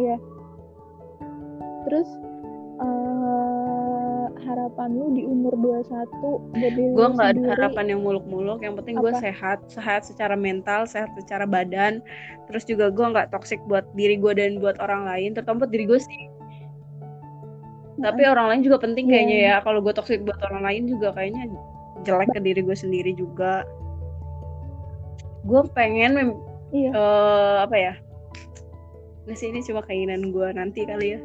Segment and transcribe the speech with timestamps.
[0.00, 0.16] Iya.
[1.84, 2.08] Terus
[2.80, 8.98] uh, harapan lu di umur 21 jadi gue nggak ada harapan yang muluk-muluk yang penting
[8.98, 12.04] gue sehat sehat secara mental sehat secara badan
[12.50, 15.86] terus juga gue nggak toksik buat diri gue dan buat orang lain terutama buat diri
[15.88, 16.22] gue sih
[18.02, 19.12] tapi orang lain juga penting yeah.
[19.14, 21.50] kayaknya ya kalau gue toksik buat orang lain juga kayaknya
[22.04, 23.64] jelek ke diri gue sendiri juga
[25.44, 26.40] gue pengen.
[26.74, 26.90] Iya.
[26.90, 27.94] uh, apa ya
[29.24, 31.20] nggak sih ini cuma keinginan gue nanti kali ya.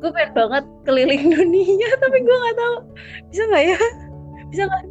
[0.00, 2.76] Gue pengen banget keliling dunia tapi gue nggak tahu.
[3.28, 3.78] Bisa nggak ya?
[4.48, 4.82] Bisa nggak?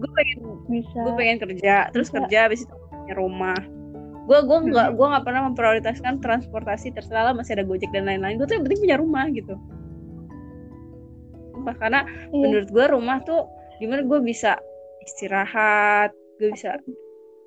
[0.00, 0.38] Gue pengen
[0.70, 0.98] bisa.
[1.02, 2.16] gue pengen kerja terus bisa.
[2.22, 3.60] kerja habis itu punya rumah.
[4.30, 4.96] Gue gue nggak hmm.
[4.96, 8.38] gue nggak pernah memprioritaskan transportasi terserah lah masih ada gojek dan lain-lain.
[8.38, 9.54] Gue tuh yang penting punya rumah gitu.
[11.60, 12.36] Karena iya.
[12.36, 13.44] menurut gue rumah tuh
[13.80, 14.60] gimana gue bisa
[15.00, 16.76] istirahat gue bisa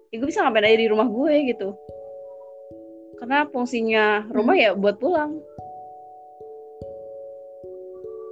[0.09, 1.77] ya gue bisa ngapain aja di rumah gue gitu
[3.23, 4.63] karena fungsinya rumah hmm.
[4.67, 5.39] ya buat pulang.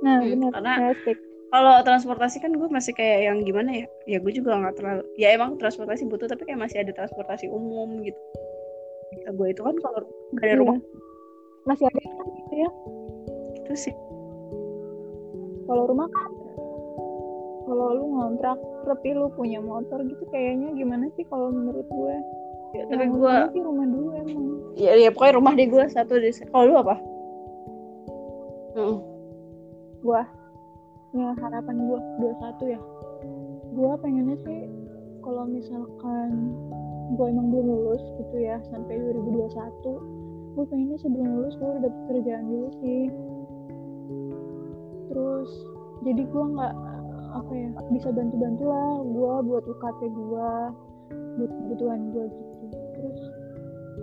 [0.04, 0.50] Nah hmm, benar.
[0.52, 0.74] karena
[1.48, 3.88] kalau transportasi kan gue masih kayak yang gimana ya?
[4.04, 8.04] Ya gue juga nggak terlalu ya emang transportasi butuh tapi kayak masih ada transportasi umum
[8.04, 8.20] gitu.
[9.24, 10.04] Ya, gue itu kan kalau
[10.36, 10.60] nggak ada iya.
[10.60, 10.78] rumah.
[11.64, 12.70] Masih ada kan gitu ya?
[13.64, 13.96] Itu sih.
[15.72, 16.32] Kalau rumah kan
[17.64, 22.16] kalau lu ngontrak tapi lu punya motor gitu kayaknya gimana sih kalau menurut gue
[22.72, 24.46] ya, tapi gue sih rumah dulu emang.
[24.80, 26.96] Ya ya pokoknya rumah di gue satu di kalau lu apa?
[28.76, 29.12] Hmm
[30.02, 30.26] gua?
[31.14, 32.82] Ya harapan gua 21 ya.
[33.78, 34.62] Gua pengennya sih
[35.22, 36.58] kalau misalkan
[37.16, 42.02] gua emang belum lulus gitu ya sampai 2021 gua pengennya sebelum lulus gua udah dapet
[42.10, 43.04] kerjaan dulu sih.
[45.14, 45.50] Terus
[46.02, 46.76] jadi gua nggak
[47.32, 50.76] apa ya bisa bantu-bantu lah gua buat UKT gua
[51.40, 52.51] buat kebutuhan gua gitu
[52.96, 53.20] terus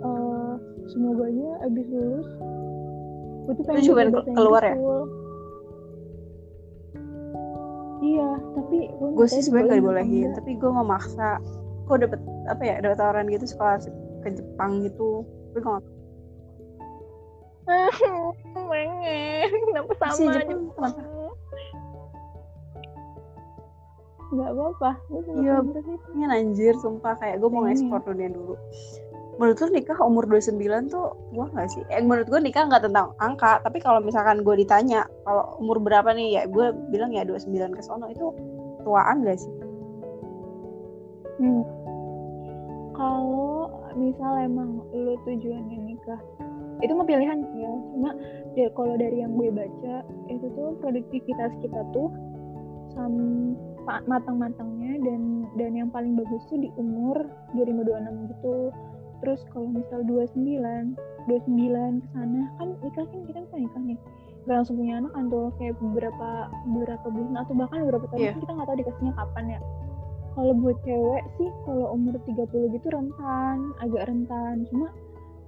[0.03, 0.53] uh,
[0.89, 2.29] semoga aja abis lulus
[3.49, 4.75] gue tuh pengen juga keluar ya?
[8.05, 11.41] iya tapi gue sih sebenarnya gak dibolehin tapi gue mau maksa
[11.89, 13.81] gue dapet apa ya dapet tawaran gitu sekolah
[14.21, 15.25] ke Jepang gitu.
[15.49, 15.83] Tapi gue gak
[18.69, 20.93] pengen kenapa sama si Jepang
[24.29, 24.91] nggak apa-apa
[25.41, 28.55] iya pengen anjir sumpah kayak gue mau ngekspor dunia dulu
[29.39, 31.79] menurut lu nikah umur 29 tuh tua gak sih?
[31.87, 36.11] Eh, menurut gue nikah nggak tentang angka, tapi kalau misalkan gue ditanya kalau umur berapa
[36.11, 38.35] nih ya gue bilang ya 29 ke sono itu
[38.83, 39.53] tuaan gak sih?
[41.39, 41.63] Hmm.
[42.99, 46.19] Kalau misal emang lu tujuannya nikah
[46.79, 48.11] itu mah pilihan sih ya cuma
[48.55, 49.95] ya kalau dari yang gue baca
[50.31, 52.07] itu tuh produktivitas kita tuh
[52.95, 53.55] sama
[54.05, 55.21] matang-matangnya dan
[55.57, 57.25] dan yang paling bagus tuh di umur
[57.57, 58.55] 2026 gitu.
[59.19, 60.95] Terus kalau misal 29
[61.27, 63.99] 29 ke sana kan nikah kan kita kan nikah nih.
[64.47, 66.29] Gak langsung punya anak kan tuh kayak beberapa
[66.71, 68.35] beberapa bulan atau bahkan beberapa tahun yeah.
[68.39, 69.59] kita nggak tahu dikasihnya kapan ya.
[70.37, 74.55] Kalau buat cewek sih kalau umur 30 gitu rentan agak rentan.
[74.71, 74.87] Cuma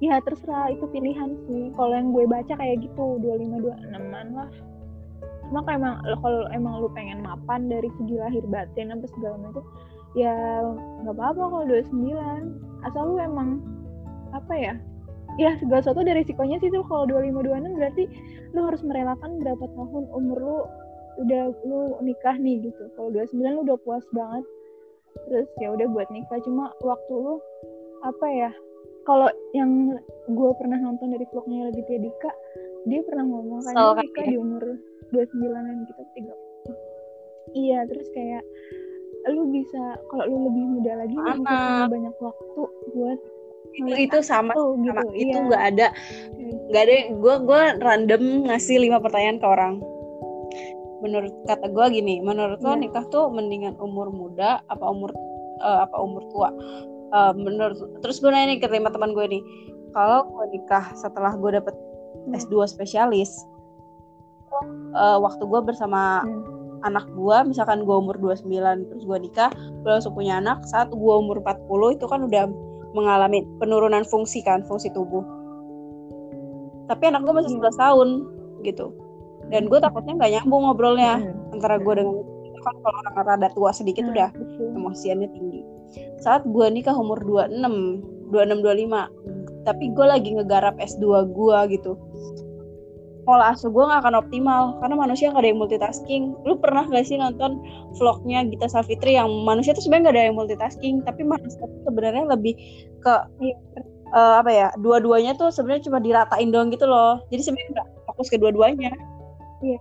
[0.03, 1.71] ya terserah itu pilihan sih.
[1.77, 4.49] Kalau yang gue baca kayak gitu 25 26an lah
[5.51, 9.67] cuma kalau emang kalau emang lu pengen mapan dari segi lahir batin apa segala macam
[10.15, 10.63] ya
[11.03, 13.59] nggak apa-apa kalau 29 asal lu emang
[14.31, 14.73] apa ya
[15.39, 16.83] ya segala sesuatu ada risikonya sih tuh.
[16.87, 18.03] Kalau 25 26 berarti
[18.51, 20.59] lu harus merelakan berapa tahun umur lu
[21.23, 22.83] udah lu nikah nih gitu.
[22.97, 24.43] Kalau 29 lu udah puas banget
[25.27, 26.39] terus ya udah buat nikah.
[26.43, 27.39] Cuma waktu lu
[28.01, 28.51] apa ya
[29.05, 29.97] kalau yang
[30.29, 32.31] gue pernah nonton dari vlognya lebih Dika
[32.89, 34.29] dia pernah ngomong kan so, nikah ya.
[34.33, 34.63] di umur
[35.11, 36.35] 29an gitu tiga.
[37.51, 38.43] Iya terus kayak
[39.29, 42.61] lu bisa kalau lu lebih muda lagi lu bisa punya banyak waktu
[42.97, 43.19] buat
[43.71, 45.01] itu itu sama gitu, sama.
[45.15, 45.23] Iya.
[45.23, 45.87] itu nggak ada
[46.71, 49.73] nggak ada gue gue random ngasih lima pertanyaan ke orang.
[51.01, 52.81] Menurut kata gue gini menurut lo iya.
[52.81, 55.15] nikah tuh mendingan umur muda apa umur
[55.63, 56.49] uh, apa umur tua?
[57.11, 59.43] Uh, menurut terus gue nanya nih ke teman gue nih.
[59.91, 61.75] Kalau gue nikah setelah gue dapet
[62.27, 62.37] hmm.
[62.37, 63.31] S2 spesialis
[64.95, 68.49] uh, waktu gue bersama hmm anak gue misalkan gue umur 29
[68.89, 72.49] terus gue nikah gue langsung punya anak saat gue umur 40 itu kan udah
[72.97, 75.23] mengalami penurunan fungsi kan fungsi tubuh
[76.89, 77.79] tapi anak gue masih 11 hmm.
[77.79, 78.09] tahun
[78.65, 78.85] gitu
[79.49, 81.55] dan gue takutnya nggak nyambung ngobrolnya hmm.
[81.55, 82.15] antara gue dengan
[82.61, 84.13] kan kalau orang rada tua sedikit hmm.
[84.13, 84.29] udah
[84.77, 85.61] emosiannya tinggi
[86.21, 91.93] saat gue nikah umur 26 26 25 tapi gue lagi ngegarap S2 gue gitu
[93.21, 96.23] pola asuh gue gak akan optimal karena manusia gak ada yang multitasking.
[96.45, 97.61] Lu pernah gak sih nonton
[97.97, 102.25] vlognya Gita Savitri yang manusia tuh sebenarnya gak ada yang multitasking tapi manusia tuh sebenarnya
[102.25, 102.53] lebih
[103.01, 103.13] ke
[104.13, 107.21] uh, apa ya dua-duanya tuh sebenarnya cuma diratain doang gitu loh.
[107.29, 108.91] Jadi sebenarnya nggak fokus ke dua-duanya.
[109.61, 109.79] Iya.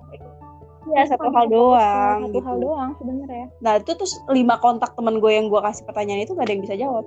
[0.91, 2.47] Ya satu hal doang satu gitu.
[2.49, 6.33] hal doang sebenarnya nah itu terus lima kontak teman gue yang gue kasih pertanyaan itu
[6.33, 7.05] gak ada yang bisa jawab.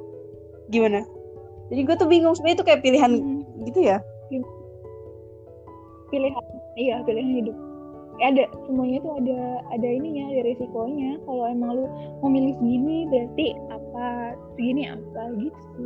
[0.69, 1.01] Gimana?
[1.74, 3.65] Jadi gue tuh bingung sebenarnya itu kayak pilihan hmm.
[3.65, 3.97] gitu ya
[6.13, 6.45] pilihan.
[6.77, 7.57] Iya pilihan hidup.
[8.21, 9.39] Ya ada semuanya tuh ada
[9.74, 11.18] ada ininya ada resikonya.
[11.25, 11.86] Kalau emang lu
[12.21, 14.38] mau milih segini berarti apa?
[14.54, 15.83] Segini apa gitu.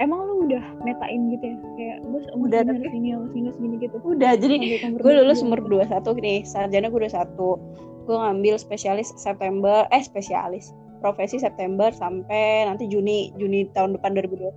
[0.00, 1.56] Emang lu udah metain gitu ya?
[1.76, 3.96] Kayak gue udah sini harus sini segini gitu.
[4.00, 4.56] Udah jadi
[4.96, 7.60] gue lulus umur dua satu nih sarjana gue udah satu.
[8.08, 10.72] Gue ngambil spesialis September eh spesialis.
[11.04, 14.56] Profesi September sampai nanti Juni Juni tahun depan 2021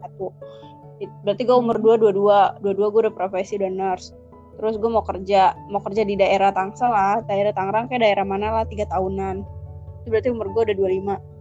[1.23, 4.11] berarti gue umur dua dua dua dua dua gue udah profesi udah nurse
[4.59, 8.47] terus gue mau kerja mau kerja di daerah Tangsel lah daerah Tangerang kayak daerah mana
[8.51, 9.47] lah tiga tahunan.
[10.03, 11.39] Itu berarti umur gue udah 25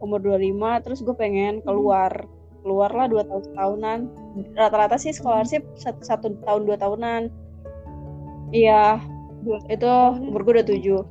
[0.00, 2.24] umur 25 terus gue pengen keluar
[2.60, 3.98] keluar lah dua tahun tahunan
[4.52, 7.22] rata-rata sih scholarship satu, satu tahun dua tahunan.
[8.50, 9.00] Iya
[9.70, 9.90] itu
[10.20, 11.02] umur gue udah tujuh.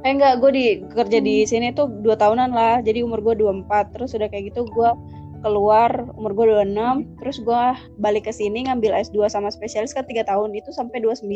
[0.00, 1.48] Eh enggak gue di kerja di hmm.
[1.48, 3.92] sini tuh dua tahunan lah jadi umur gue dua empat.
[3.92, 4.90] Terus udah kayak gitu gue
[5.40, 7.64] keluar umur gue 26 terus gue
[7.96, 11.28] balik ke sini ngambil S2 sama spesialis kan 3 tahun itu sampai 29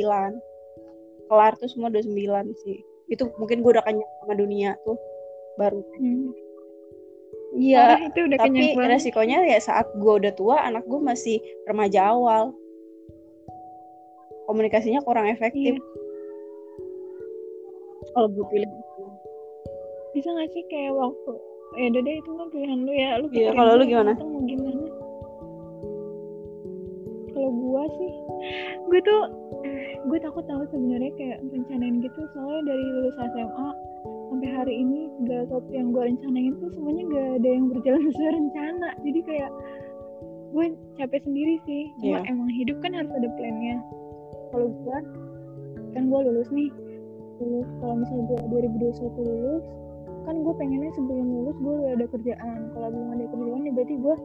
[1.29, 2.13] kelar tuh semua 29
[2.65, 2.79] sih
[3.09, 4.97] itu mungkin gue udah kenyang sama dunia tuh
[5.57, 6.29] baru hmm.
[7.57, 8.09] iya hmm.
[8.13, 12.53] itu udah tapi resikonya ya saat gue udah tua anak gue masih remaja awal
[14.45, 15.83] komunikasinya kurang efektif iya.
[18.13, 18.71] kalau gue pilih
[20.13, 21.33] bisa gak sih kayak waktu
[21.75, 23.11] ya udah deh itu mah pilihan lu ya.
[23.19, 24.13] Lu iya kalau lu gimana?
[24.15, 24.85] mau gimana.
[27.35, 28.13] Kalau gua sih
[28.85, 29.23] gue tuh
[30.05, 32.21] gue takut tahu sebenarnya kayak rencanain gitu.
[32.37, 33.69] Soalnya dari lulus SMA
[34.31, 38.33] sampai hari ini segala sesuatu yang gue rencanain tuh semuanya gak ada yang berjalan sesuai
[38.39, 38.89] rencana.
[39.03, 39.51] Jadi kayak
[40.55, 40.65] gue
[41.01, 41.83] capek sendiri sih.
[42.03, 42.31] Cuma yeah.
[42.31, 43.77] emang hidup kan harus ada plannya.
[44.55, 44.99] Kalau gue
[45.97, 46.71] kan gue lulus nih.
[47.43, 48.39] Lulus kalau misalnya gue
[48.71, 49.67] 2021 lulus
[50.25, 52.59] kan gue pengennya sebelum lulus gue udah ada kerjaan.
[52.73, 54.17] Kalau belum ada kerjaan ya berarti gue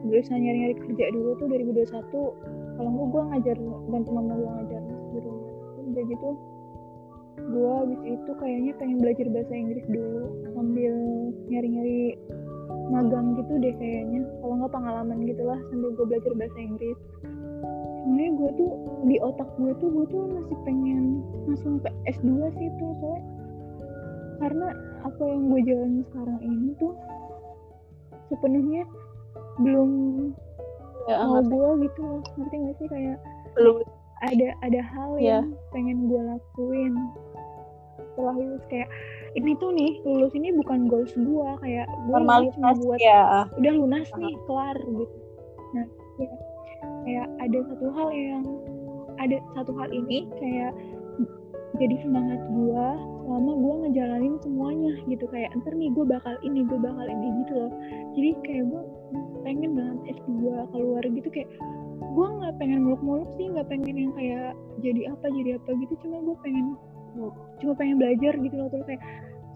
[0.00, 3.56] berusaha nyari-nyari kerja dulu tuh 2021 kalau enggak gue ngajar
[3.92, 4.82] bantu mama gue ngajar
[5.12, 5.52] di rumah.
[5.90, 6.30] Udah gitu
[7.40, 10.92] gue abis itu kayaknya pengen belajar bahasa Inggris dulu sambil
[11.48, 12.20] nyari-nyari
[12.90, 14.20] magang gitu deh kayaknya.
[14.42, 16.98] Kalau nggak pengalaman gitulah sambil gue belajar bahasa Inggris.
[18.00, 18.70] Sebenarnya gue tuh
[19.06, 23.39] di otak gue tuh gue tuh masih pengen langsung ke S2 sih tuh soalnya
[24.40, 24.72] karena
[25.04, 26.92] apa yang gue jalani sekarang ini tuh
[28.32, 28.82] sepenuhnya
[29.60, 29.90] belum
[31.04, 32.22] ya, mau gue gitu loh.
[32.40, 32.86] Ngerti gak sih?
[32.88, 33.18] Kayak
[33.58, 33.76] belum.
[34.20, 35.40] ada ada hal ya.
[35.40, 36.94] yang pengen gue lakuin.
[38.12, 38.88] Setelah lulus kayak
[39.36, 42.18] ini tuh nih lulus ini bukan goals gue kayak gue
[42.56, 43.46] cuma buat ya.
[43.54, 45.16] udah lunas uh nih kelar gitu.
[45.76, 45.86] Nah
[46.20, 46.30] ya,
[47.04, 48.44] kayak ada satu hal yang
[49.20, 50.72] ada satu hal ini kayak
[51.80, 52.86] jadi semangat gue
[53.30, 55.22] selama gue ngejalanin semuanya gitu.
[55.30, 57.72] Kayak ntar nih gue bakal ini gue bakal ini gitu loh.
[58.18, 58.82] Jadi kayak gue
[59.46, 60.42] pengen banget S2
[60.74, 61.28] keluar gitu.
[61.30, 61.48] Kayak
[62.10, 65.94] gue nggak pengen muluk-muluk sih nggak pengen yang kayak jadi apa jadi apa gitu.
[66.02, 66.74] Cuma gue pengen
[67.62, 68.66] cuma pengen belajar gitu loh.
[68.66, 69.02] Terus kayak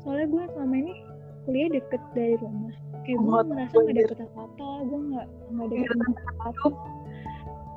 [0.07, 0.95] soalnya gue selama ini
[1.43, 2.75] kuliah deket dari rumah.
[3.03, 5.99] Kayak gue merasa nggak dapet apa-apa gue nggak nggak dapet
[6.39, 6.69] apa-apa.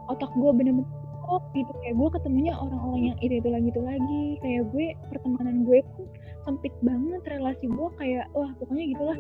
[0.08, 0.88] otak gue bener-bener
[1.28, 1.72] kok gitu.
[1.84, 3.68] Kayak gue ketemunya orang-orang yang itu itu lagi.
[3.70, 6.08] Itu lagi kayak gue pertemanan gue pun
[6.48, 9.20] sempit banget relasi gue kayak wah pokoknya gitulah.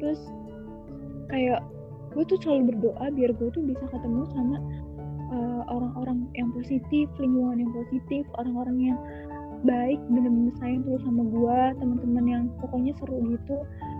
[0.00, 0.20] Terus
[1.28, 1.60] kayak
[2.16, 4.56] gue tuh selalu berdoa biar gue tuh bisa ketemu sama
[5.36, 8.98] uh, orang-orang yang positif lingkungan yang positif orang-orang yang
[9.68, 13.56] baik bener-bener sayang terus sama gue teman-teman yang pokoknya seru gitu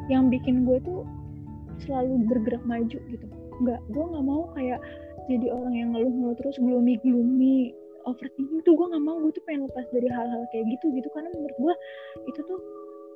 [0.09, 1.02] yang bikin gue tuh
[1.85, 3.26] selalu bergerak maju gitu.
[3.61, 4.81] Nggak gue nggak mau kayak
[5.26, 7.75] jadi orang yang ngeluh-ngeluh terus gloomy gloomy
[8.06, 9.18] overthinking tuh gue gak mau.
[9.18, 11.09] Gue tuh pengen lepas dari hal-hal kayak gitu gitu.
[11.12, 11.75] Karena menurut gue
[12.30, 12.61] itu tuh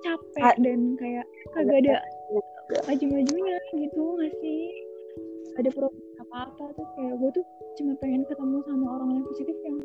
[0.00, 1.24] capek dan kayak
[1.54, 1.94] kagak ada
[2.88, 4.62] maju-majunya gitu nggak sih?
[5.58, 7.44] Ada problem apa-apa tuh kayak gue tuh
[7.78, 9.76] cuma pengen ketemu sama orang yang positif yang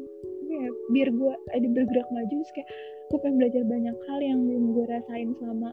[0.45, 2.33] ya biar gue ada bergerak maju.
[2.41, 2.69] Terus kayak
[3.13, 5.69] gue pengen belajar banyak hal yang belum gue rasain selama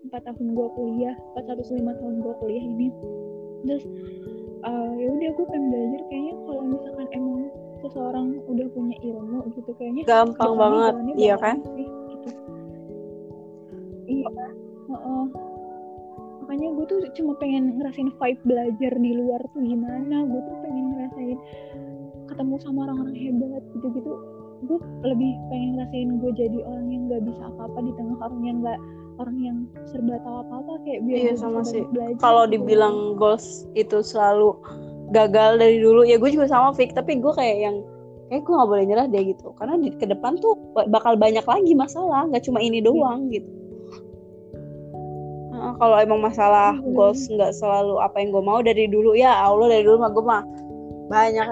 [0.00, 2.88] empat tahun gue kuliah empat satu lima tahun gue kuliah ini.
[3.60, 3.84] Terus
[4.64, 6.00] uh, ya udah gue pengen belajar.
[6.08, 7.40] Kayaknya kalau misalkan emang
[7.80, 10.94] seseorang udah punya ilmu gitu kayaknya gampang banget.
[11.16, 11.56] iya kan?
[11.64, 12.28] sih, gitu.
[14.08, 14.28] iya.
[14.90, 15.24] Uh -uh.
[16.42, 20.16] makanya gue tuh cuma pengen ngerasain vibe belajar di luar tuh gimana.
[20.26, 21.38] Gue tuh pengen ngerasain
[22.26, 24.14] ketemu sama orang-orang hebat gitu-gitu
[24.60, 28.58] gue lebih pengen ngerasain gue jadi orang yang nggak bisa apa-apa di tengah orang yang
[28.60, 28.80] nggak
[29.20, 31.84] orang yang serba tahu apa apa kayak biar iya sama sih
[32.24, 32.56] kalau gitu.
[32.56, 34.56] dibilang goals itu selalu
[35.12, 37.76] gagal dari dulu ya gue juga sama Fik tapi gue kayak yang
[38.32, 40.56] kayak gue nggak boleh nyerah deh gitu karena di ke depan tuh
[40.88, 42.86] bakal banyak lagi masalah nggak cuma ini iya.
[42.88, 43.32] doang yeah.
[43.36, 43.50] gitu
[45.52, 46.92] nah, kalau emang masalah yeah.
[46.96, 50.24] goals nggak selalu apa yang gue mau dari dulu ya Allah dari dulu mah gue
[50.24, 50.42] mah
[51.10, 51.48] banyak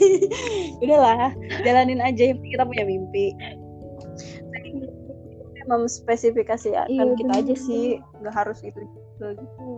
[0.82, 3.36] udahlah jalanin aja yang kita punya mimpi
[5.68, 7.44] memspesifikasi iya, kita bener.
[7.44, 8.00] aja sih.
[8.24, 9.68] Nggak harus itu juga gitu.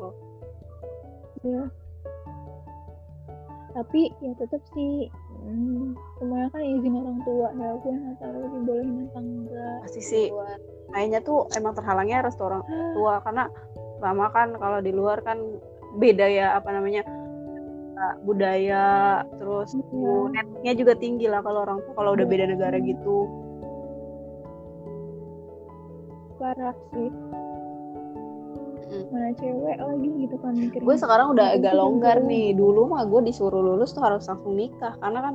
[1.42, 1.66] Ya
[3.74, 5.10] tapi ya tetap sih.
[5.40, 9.76] Hmm, semuanya kan izin orang tua ya aku nggak tahu dibolehin apa enggak.
[9.88, 10.26] Pasti sih.
[10.92, 12.92] Kayaknya tuh emang terhalangnya restoran ah.
[12.92, 13.44] tua karena
[14.04, 15.40] lama kan kalau di luar kan
[15.96, 17.02] beda ya apa namanya
[18.24, 20.32] budaya terus ya.
[20.32, 23.28] netnya juga tinggi lah kalau orang tuh kalau udah beda negara gitu
[26.40, 27.12] parah sih.
[29.12, 32.56] Mana cewek lagi gitu kan mikirnya gue sekarang udah agak longgar nih.
[32.56, 34.96] Dulu mah gue disuruh lulus tuh harus langsung nikah.
[34.98, 35.34] Karena kan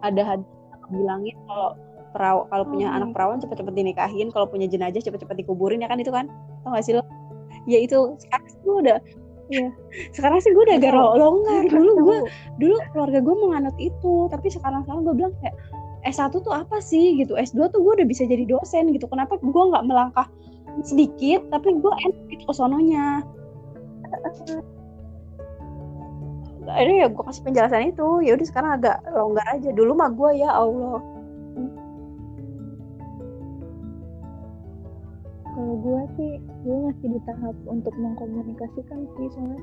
[0.00, 0.48] ada hadis
[0.88, 1.76] bilangin kalau
[2.16, 2.96] peraw kalau punya hmm.
[2.96, 4.32] anak perawan cepet-cepet dinikahin.
[4.32, 6.26] Kalau punya jenazah cepet-cepet dikuburin ya kan itu kan?
[6.64, 7.04] Tau gak sih lo?
[7.68, 8.98] Ya itu sekarang sih gue udah
[9.46, 9.70] ya
[10.18, 11.62] sekarang sih gue udah agak longgar.
[11.68, 12.18] Dulu gue
[12.58, 14.26] dulu keluarga gue menganut itu.
[14.32, 15.54] Tapi sekarang sekarang gue bilang kayak
[16.06, 17.34] S1 tuh apa sih gitu.
[17.34, 19.10] S2 tuh gue udah bisa jadi dosen gitu.
[19.10, 20.30] Kenapa gue nggak melangkah
[20.86, 23.24] sedikit tapi gue enak gitu sononya
[26.68, 28.06] akhirnya ya gue kasih penjelasan itu.
[28.26, 29.70] Ya udah sekarang agak longgar aja.
[29.70, 30.98] Dulu mah gue ya Allah.
[35.56, 36.32] Kalau gue sih
[36.66, 39.26] gue masih di tahap untuk mengkomunikasikan sih.
[39.32, 39.62] Soalnya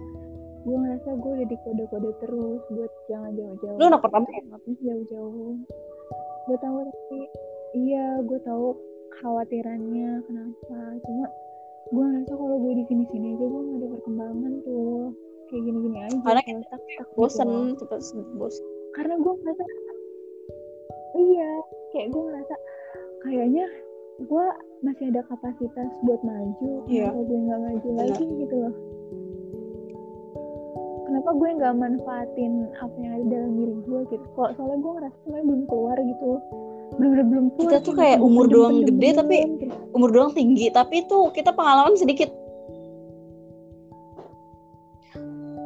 [0.63, 3.77] gue ngerasa gue udah di kode-kode terus buat jangan jauh-jauh.
[3.77, 4.41] Lu anak pertama ya?
[4.63, 5.59] Jauh-jauh
[6.43, 7.19] gue tahu tapi
[7.77, 8.75] iya gue tahu
[9.21, 11.25] khawatirannya kenapa cuma
[11.93, 15.13] gue ngerasa kalau gue di sini sini aja gue gak ada perkembangan tuh
[15.51, 17.85] kayak gini gini aja karena kita tak, tak bosen gitu.
[17.85, 18.65] cepet bosen
[18.97, 19.63] karena gue ngerasa
[21.19, 21.51] iya
[21.93, 22.55] kayak gue ngerasa
[23.23, 23.65] kayaknya
[24.21, 24.45] gue
[24.83, 27.09] masih ada kapasitas buat maju iya.
[27.09, 27.99] kalau gue nggak maju iya.
[28.03, 28.73] lagi gitu loh
[31.13, 35.17] kenapa gue nggak manfaatin apa yang ada dalam diri gue gitu kok soalnya gue ngerasa
[35.21, 36.29] semuanya belum keluar gitu
[36.97, 39.37] bener-bener belum puas kita tuh kayak umur doang gede tapi
[39.93, 42.33] umur doang tinggi tapi tuh kita pengalaman sedikit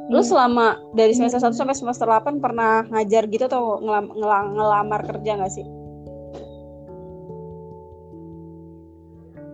[0.07, 0.27] Lu iya.
[0.27, 5.31] selama dari semester 1 sampai semester 8 pernah ngajar gitu atau ngelam, ngelam, ngelamar kerja
[5.35, 5.67] gak sih?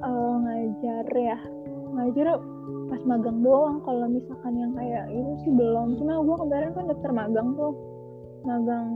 [0.06, 1.38] Uh, ngajar ya.
[1.94, 2.28] Ngajar
[2.90, 3.78] pas magang doang.
[3.86, 5.98] Kalau misalkan yang kayak itu sih belum.
[6.02, 7.74] Cuma gue kemarin kan daftar magang tuh.
[8.44, 8.88] Magang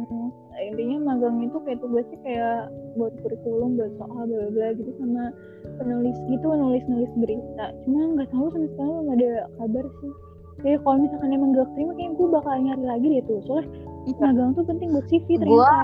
[0.58, 5.30] intinya magang itu kayak tugasnya kayak buat kurikulum buat soal bla bla gitu sama
[5.78, 7.66] penulis gitu nulis nulis berita.
[7.86, 10.14] Cuma nggak tahu sama sekali belum ada kabar sih.
[10.58, 13.40] Jadi kalau misalkan emang gak terima kayak gue bakal nyari lagi deh tuh.
[13.46, 13.70] Soalnya
[14.18, 15.54] magang tuh penting buat CV ternyata.
[15.54, 15.78] Gua,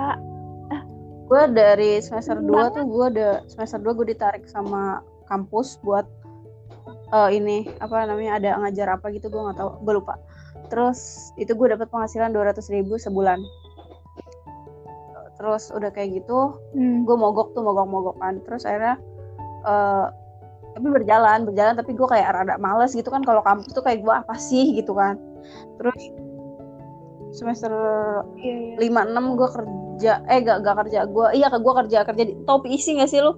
[0.73, 0.83] ah.
[1.29, 6.09] gue dari semester dua tuh gue ada semester dua gue ditarik sama kampus buat
[7.13, 10.17] uh, ini apa namanya ada ngajar apa gitu gue nggak tahu gue lupa.
[10.73, 13.37] Terus itu gue dapat penghasilan dua ratus ribu sebulan.
[15.37, 17.05] Terus udah kayak gitu hmm.
[17.05, 18.95] gue mogok tuh mogok mogokan terus akhirnya
[19.67, 20.07] uh,
[20.73, 24.13] tapi berjalan berjalan tapi gue kayak rada males gitu kan kalau kampus tuh kayak gue
[24.13, 24.73] apa sih?
[24.73, 25.21] gitu kan.
[25.77, 26.01] Terus
[27.33, 27.73] semester
[28.37, 28.77] iya, iya.
[28.77, 32.61] lima enam gue kerja eh gak gak kerja gue iya gue kerja kerja di tau
[32.61, 33.33] PIC gak sih lu?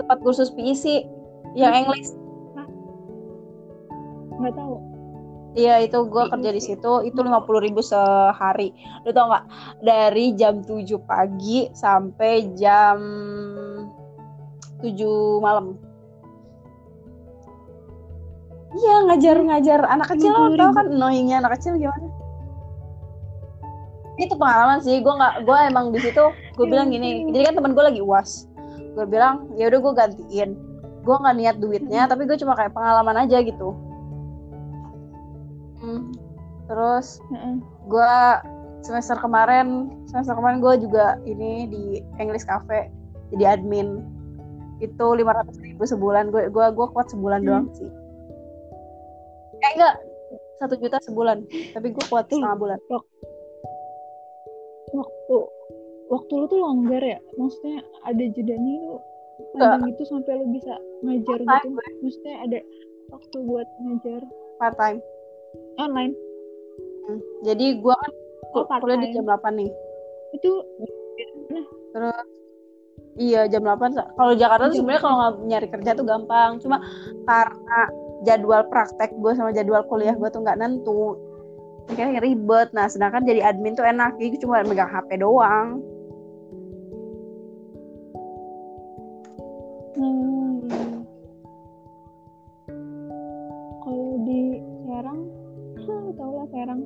[0.00, 1.08] Tempat kursus PIC
[1.56, 2.12] yang English.
[4.40, 4.74] Nggak tahu.
[5.52, 8.72] Iya itu gue kerja di situ itu lima puluh ribu sehari.
[9.04, 9.44] Lu tau nggak?
[9.84, 12.96] Dari jam 7 pagi sampai jam
[14.80, 15.76] 7 malam.
[18.72, 20.88] Iya ngajar-ngajar anak kecil lo tau kan?
[20.88, 22.08] Annoyingnya anak kecil gimana?
[24.16, 26.24] Itu pengalaman sih gue nggak gue emang di situ
[26.56, 28.44] gue bilang gini jadi kan teman gue lagi uas
[28.92, 30.50] gue bilang ya udah gue gantiin
[31.02, 33.74] gue nggak niat duitnya tapi gue cuma kayak pengalaman aja gitu.
[36.70, 38.14] Terus mm gue
[38.86, 41.84] semester kemarin semester kemarin gue juga ini di
[42.22, 42.88] English Cafe
[43.34, 44.06] jadi admin.
[44.78, 47.46] Itu lima ratus ribu sebulan gue gue gue kuat sebulan mm.
[47.46, 47.90] doang sih.
[49.62, 49.94] Eh enggak
[50.62, 51.42] satu juta sebulan
[51.74, 52.78] tapi gue kuat setengah bulan.
[54.92, 55.36] waktu
[56.12, 57.18] waktu lu tuh longgar ya?
[57.34, 58.96] Maksudnya ada jedanya lu
[59.50, 61.68] panjang itu sampai lu bisa ngajar gitu
[62.02, 62.58] maksudnya ada
[63.10, 64.20] waktu buat ngajar
[64.62, 64.98] part time
[65.76, 66.14] online
[67.02, 67.20] Hmm.
[67.42, 68.12] Jadi gue kan
[68.54, 69.70] oh, kuliah di jam 8 nih.
[70.36, 70.50] Itu
[71.92, 72.18] terus
[73.12, 76.62] Iya jam 8 Kalau Jakarta tuh sebenarnya kalau nyari kerja tuh gampang.
[76.62, 76.80] Cuma
[77.28, 77.80] karena
[78.24, 81.18] jadwal praktek gue sama jadwal kuliah gue tuh nggak nentu.
[81.92, 82.68] Kayak ribet.
[82.72, 84.16] Nah sedangkan jadi admin tuh enak.
[84.16, 85.82] Jadi cuma megang HP doang.
[89.92, 90.64] Hmm.
[93.82, 95.20] Kalau di Serang,
[96.16, 96.80] tau lah Serang.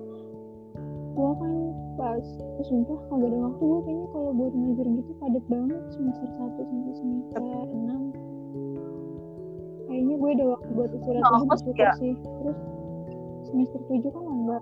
[1.17, 1.55] Gue kan
[1.97, 2.21] pas
[2.69, 6.93] sumpah kagak ada waktu gue kayaknya kalau buat ngajar gitu padat banget semester 1 sampai
[6.93, 7.41] semester
[7.73, 11.97] 6 kayaknya gue ada waktu buat istirahat oh, bersyukur ya.
[11.97, 12.59] sih terus
[13.49, 14.61] semester 7 kan longgar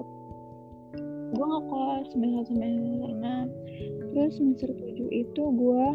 [1.35, 5.87] gue ngekos semester semester 6 terus semester 7 itu gue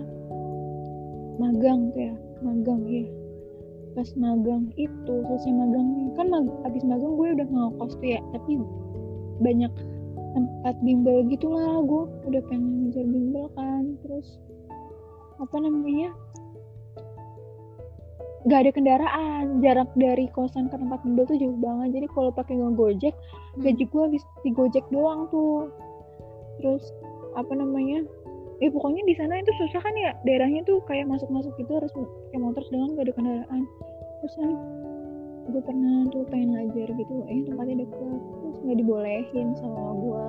[1.39, 3.05] magang tuh ya magang ya
[3.97, 8.61] pas magang itu selesai magang kan mag abis magang gue udah ngekos tuh ya tapi
[9.41, 9.73] banyak
[10.37, 14.37] tempat bimbel gitulah gue udah pengen ngejar bimbel kan terus
[15.41, 16.13] apa namanya
[18.47, 22.55] gak ada kendaraan jarak dari kosan ke tempat bimbel tuh jauh banget jadi kalau pakai
[22.55, 23.61] ngegojek hmm.
[23.65, 25.67] gaji gue habis di gojek doang tuh
[26.63, 26.83] terus
[27.35, 28.03] apa namanya
[28.59, 31.91] eh pokoknya di sana itu susah kan ya daerahnya tuh kayak masuk-masuk gitu harus
[32.29, 33.61] pakai motor sedangkan gak ada kendaraan.
[34.21, 34.51] Terus kan
[35.49, 40.25] gue pernah tuh pengen ngajar gitu eh tempatnya deket terus nggak dibolehin sama gue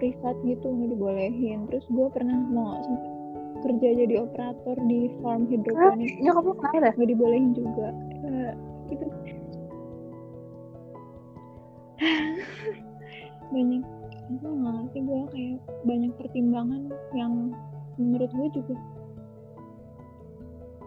[0.00, 1.68] privat gitu nggak dibolehin.
[1.68, 2.80] Terus gue pernah mau
[3.60, 6.16] kerja jadi operator di farm hidroponik.
[6.24, 7.92] Ya kamu kenapa nggak dibolehin juga.
[8.24, 8.52] Uh,
[8.88, 9.04] gitu.
[13.52, 13.84] Banyak
[14.32, 17.52] aku nggak ngerti gue kayak banyak pertimbangan yang
[18.00, 18.74] menurut gue juga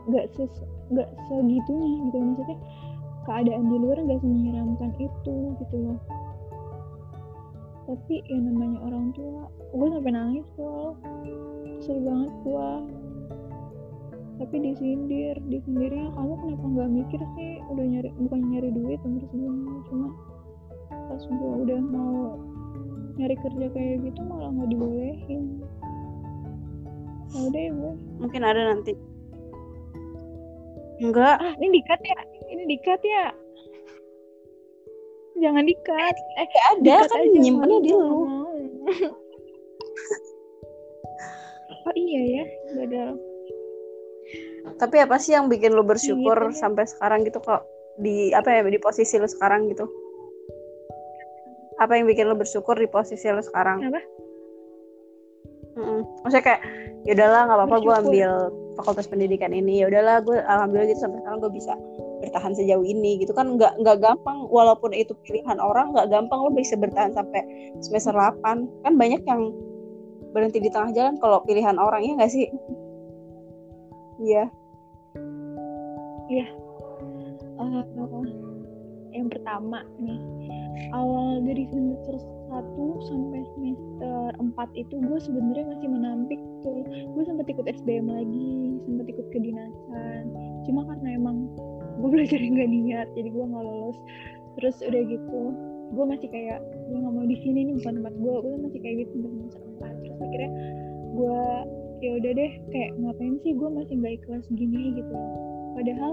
[0.05, 0.53] nggak ses
[0.93, 2.17] nggak segitunya gitu.
[2.21, 2.57] Maksudnya
[3.25, 6.00] keadaan di luar nggak menyeramkan itu gitu loh.
[7.85, 9.45] Tapi ya namanya orang tua
[9.75, 10.97] gue sampai nangis loh
[11.77, 12.69] kesel banget gue
[14.35, 16.12] tapi disindir disindirnya.
[16.17, 17.62] Kamu kenapa nggak mikir sih?
[17.71, 20.07] Udah nyari bukan nyari duit terus sebelumnya cuma
[20.89, 22.41] pas gue udah mau
[23.15, 25.43] nyari kerja kayak gitu malah nggak dibolehin.
[27.35, 28.93] Ya udah ya gue mungkin ada nanti
[31.01, 31.36] Enggak.
[31.39, 32.19] Ah, ini dikat ya?
[32.47, 33.25] Ini dikat ya?
[35.36, 36.15] Jangan dikat.
[36.39, 38.23] Eh, eh ada kan nyimpennya di lu.
[41.86, 42.43] oh iya ya,
[42.79, 43.19] badal.
[44.79, 47.67] Tapi apa sih yang bikin lu bersyukur iya, sampai sekarang gitu kok
[47.99, 49.86] di apa ya di posisi lu sekarang gitu?
[51.84, 53.84] Apa yang bikin lu bersyukur di posisi lu sekarang?
[53.91, 54.01] Apa?
[55.75, 55.99] Mm -mm.
[56.23, 56.62] Maksudnya kayak
[57.03, 58.31] ya udahlah nggak apa-apa gue ambil
[58.75, 61.73] fakultas pendidikan ini ya udahlah gue alhamdulillah gitu sampai sekarang gue bisa
[62.23, 63.31] bertahan sejauh ini gitu.
[63.31, 67.41] Kan nggak nggak gampang walaupun itu pilihan orang nggak gampang lo bisa bertahan sampai
[67.79, 68.43] semester 8
[68.83, 69.51] kan banyak yang
[70.35, 72.51] berhenti di tengah jalan kalau pilihan orang ya nggak sih?
[74.19, 74.45] Iya.
[76.27, 76.47] Iya.
[77.55, 77.83] Uh,
[79.15, 80.19] yang pertama nih
[80.91, 86.81] awal dari semester 1 sampai semester 4 itu gue sebenarnya masih menampik tuh.
[87.15, 90.23] Gue sempat ikut SBM lagi sempat ikut kedinasan.
[90.69, 91.49] Cuma karena emang
[92.01, 93.97] gue belajar nggak niat jadi gue nggak lolos.
[94.60, 95.41] Terus udah gitu
[95.86, 98.95] gue masih kayak gue nggak mau di sini nih bukan tempat gue gue masih kayak
[99.05, 100.51] gitu sampai semester 4 terus akhirnya
[101.13, 101.39] gue
[102.03, 105.15] ya udah deh kayak ngapain sih gue masih nggak ikhlas gini gitu.
[105.75, 106.12] Padahal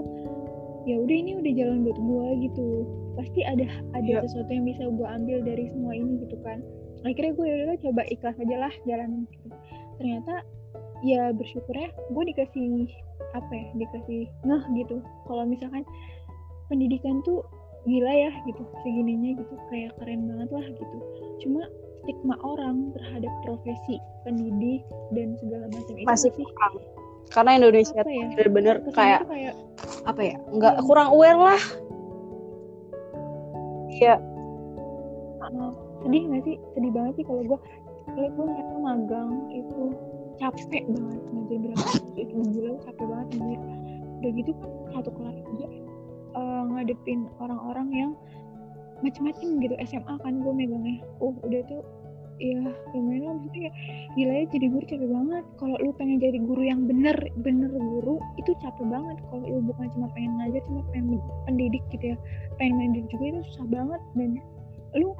[0.83, 2.67] ya udah ini udah jalan buat gue gitu.
[3.13, 4.19] Pasti ada ada ya.
[4.25, 6.59] sesuatu yang bisa gue ambil dari semua ini gitu kan.
[7.03, 9.47] Akhirnya gue ya udah coba ikhlas aja lah jalan gitu.
[9.99, 10.33] Ternyata
[11.03, 12.71] ya bersyukurnya gue dikasih
[13.35, 14.95] apa ya dikasih ngeh gitu.
[15.27, 15.83] Kalau misalkan
[16.67, 17.43] pendidikan tuh
[17.83, 19.55] gila ya gitu segininya gitu.
[19.71, 20.97] Kayak keren banget lah gitu.
[21.43, 21.63] Cuma
[22.03, 23.95] stigma orang terhadap profesi
[24.27, 24.83] pendidik
[25.15, 26.47] dan segala macam itu masih sih
[27.31, 28.27] karena Indonesia ya?
[28.35, 29.55] bener-bener kayak, kayak
[30.03, 31.61] apa ya nggak kurang aware lah.
[33.93, 34.15] Iya.
[35.43, 35.71] Uh,
[36.03, 36.55] sedih nggak sih?
[36.75, 37.59] Sedih banget sih kalau gue
[38.03, 39.83] kalau gue ngerasa magang itu
[40.41, 41.89] capek banget ngajar berapa
[42.19, 43.59] itu gila capek banget anjir.
[44.19, 45.67] Udah gitu kan satu kelas aja
[46.35, 48.11] uh, ngadepin orang-orang yang
[49.03, 51.03] macem-macem gitu SMA kan gue megangnya.
[51.19, 51.81] Uh udah tuh
[52.39, 52.75] ya lah.
[52.93, 53.69] Maksudnya
[54.17, 55.45] gila ya jadi guru capek banget.
[55.57, 59.17] Kalau lu pengen jadi guru yang bener bener guru itu capek banget.
[59.29, 61.19] Kalau lu bukan cuma pengen ngajar cuma pengen
[61.49, 62.17] pendidik gitu ya.
[62.57, 64.01] Pengen mendidik juga itu susah banget.
[64.17, 64.41] Dan
[64.97, 65.13] lu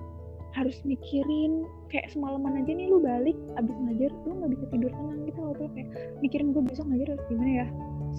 [0.54, 5.21] harus mikirin kayak semalaman aja nih lu balik abis ngajar lu nggak bisa tidur tenang
[5.26, 5.54] gitu loh.
[5.58, 5.89] Tuh kayak
[6.21, 7.67] mikirin gue besok ngajar harus gimana ya?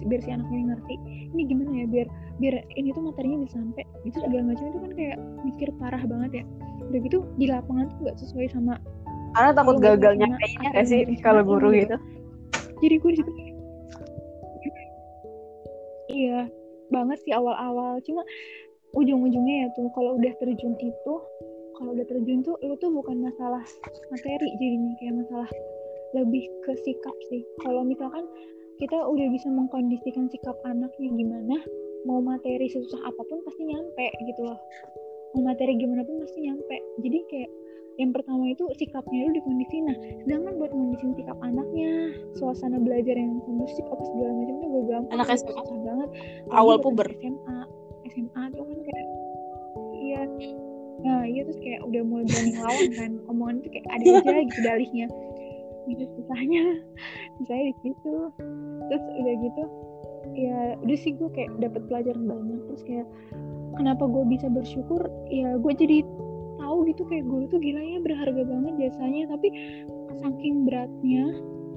[0.05, 0.95] Biar si anaknya ngerti
[1.31, 1.85] ini gimana ya?
[1.87, 2.07] Biar
[2.43, 3.83] biar ini tuh materinya bisa sampai.
[4.03, 6.45] Itu segala macam itu kan kayak mikir parah banget ya
[6.91, 8.75] udah gitu di lapangan tuh nggak sesuai sama
[9.35, 11.99] karena takut gagalnya kayaknya gak sih kalau guru gitu.
[12.79, 13.31] Jadi gue di situ
[16.15, 16.47] iya
[16.87, 17.99] banget sih awal-awal.
[18.07, 18.23] Cuma
[18.95, 21.13] ujung-ujungnya ya tuh kalau udah terjun itu
[21.75, 23.59] kalau udah terjun tuh lu tuh bukan masalah
[24.07, 25.49] materi jadinya kayak masalah
[26.15, 27.43] lebih ke sikap sih.
[27.59, 28.23] Kalau misalkan
[28.79, 31.59] kita udah bisa mengkondisikan sikap anaknya gimana
[32.07, 34.59] mau materi sesusah apa pun pasti nyampe gitu loh
[35.43, 36.77] materi gimana pun pasti nyampe.
[37.03, 37.51] Jadi kayak
[37.95, 39.77] yang pertama itu sikapnya lu dikondisi.
[39.87, 39.95] Nah
[40.27, 45.13] sedangkan buat ngondisin sikap anaknya suasana belajar yang kondusif apa segala macam tuh gue gampang.
[45.15, 46.09] Anak SMA susah banget.
[46.51, 47.07] Awal puber.
[47.07, 47.57] SMA
[48.11, 49.07] SMA tuh kan kayak
[49.95, 50.21] iya.
[51.07, 53.11] Nah iya terus kayak udah mulai berani lawan kan.
[53.31, 55.07] Omongan itu kayak ada aja gitu dalihnya.
[55.87, 56.63] Gitu susahnya.
[57.47, 58.13] Saya di situ.
[58.91, 59.63] Terus udah gitu
[60.35, 62.59] ya udah sih gue kayak dapet pelajaran banyak.
[62.67, 63.07] Terus kayak
[63.75, 66.01] kenapa gue bisa bersyukur ya gue jadi
[66.59, 69.47] tahu gitu kayak guru tuh gila ya berharga banget jasanya tapi
[70.19, 71.23] saking beratnya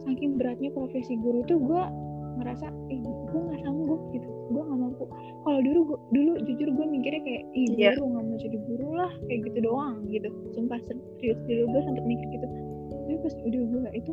[0.07, 1.83] saking beratnya profesi guru tuh gue
[2.39, 4.29] ngerasa eh gue nggak sanggup gitu.
[4.49, 5.05] Gue nggak mampu.
[5.43, 7.93] Kalau dulu gua, dulu jujur gue mikirnya kayak ih yeah.
[7.99, 10.29] guru nggak mau jadi guru lah kayak gitu doang gitu.
[10.55, 12.47] Sumpah serius dulu gue sempet mikir gitu.
[12.89, 14.13] Tapi pas udah gue itu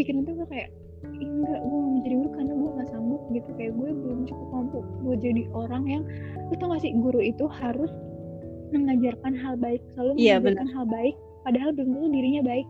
[0.00, 0.68] pikiran tuh gue kayak
[1.04, 3.48] enggak gue mau jadi guru karena gue nggak sanggup gitu.
[3.56, 6.02] Kayak gue belum cukup mampu gue jadi orang yang
[6.50, 7.90] lu tau gak sih guru itu harus
[8.70, 10.76] mengajarkan hal baik selalu yeah, mengajarkan bener.
[10.76, 12.66] hal baik padahal belum tentu dirinya baik.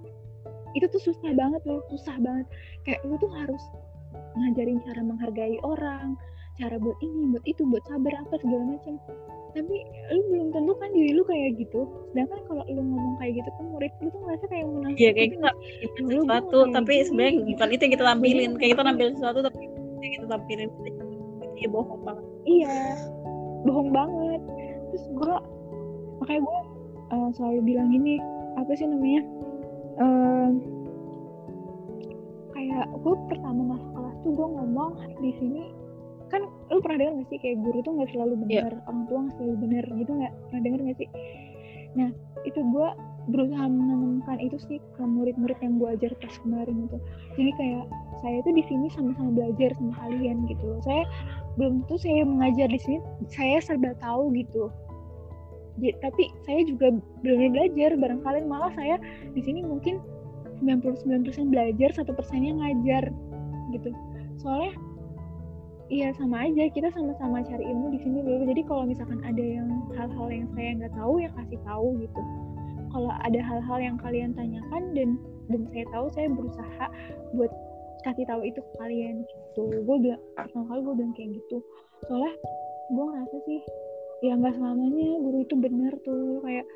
[0.79, 2.47] Itu tuh susah banget loh susah banget.
[2.87, 3.63] Kayak lu tuh harus
[4.39, 6.15] ngajarin cara menghargai orang
[6.61, 8.95] cara buat ini buat itu buat sabar apa segala macam.
[9.51, 9.77] Tapi
[10.15, 11.89] lu belum tentu kan diri lu kayak gitu.
[12.13, 15.29] Sedangkan kalau lu ngomong kayak gitu ke murid lu tuh ngerasa kayak menang iya kayak
[15.35, 15.49] gitu
[15.81, 18.51] itu sesuatu tapi sebenarnya bukan itu yang kita tampilin.
[18.61, 19.63] kayak kita nampilin sesuatu tapi
[20.05, 20.69] yang kita tampilin.
[20.85, 21.03] Itu
[21.57, 22.25] ya bohong banget.
[22.45, 22.77] Iya
[23.65, 24.41] bohong banget.
[24.93, 25.35] Terus gue
[26.21, 26.59] makanya gue
[27.17, 28.21] uh, selalu bilang gini
[28.59, 29.23] apa sih namanya
[30.03, 30.49] uh,
[32.53, 34.93] kayak gue pertama masuk kelas tuh gue ngomong
[35.25, 35.63] di sini
[36.71, 38.41] lu pernah dengar gak sih kayak guru tuh nggak selalu iya.
[38.41, 38.89] benar yeah.
[38.89, 41.09] orang tua nggak selalu benar gitu nggak pernah dengar gak sih?
[41.91, 42.11] Nah
[42.47, 42.89] itu gue
[43.29, 46.99] berusaha menanamkan itu sih ke murid-murid yang gue ajar pas kemarin itu
[47.37, 47.85] jadi kayak
[48.21, 50.81] saya tuh di sini sama-sama belajar sama kalian gitu loh.
[50.85, 51.03] Saya
[51.57, 52.99] belum tentu saya mengajar di sini
[53.33, 54.69] saya serba tahu gitu.
[55.81, 56.93] Ya, tapi saya juga
[57.25, 59.01] belum belajar bareng kalian malah saya
[59.33, 59.97] di sini mungkin
[60.61, 61.17] 99%
[61.49, 63.09] belajar satu persennya ngajar
[63.73, 63.91] gitu.
[64.37, 64.77] Soalnya
[65.91, 66.71] iya sama aja.
[66.71, 70.71] Kita sama-sama cari ilmu di sini dulu jadi kalau misalkan ada yang hal-hal yang saya
[70.79, 72.23] nggak tahu ya kasih tahu gitu.
[72.91, 75.09] Kalau ada hal-hal yang kalian tanyakan dan
[75.51, 76.85] dan saya tahu saya berusaha
[77.35, 77.53] buat
[78.07, 79.65] kasih tahu itu ke kalian gitu.
[79.85, 81.59] Gue bilang pertama kali gue bilang kayak gitu.
[82.07, 82.35] Soalnya
[82.91, 83.61] gue ngerasa sih
[84.21, 86.41] ya nggak selamanya guru itu benar tuh.
[86.47, 86.67] Kayak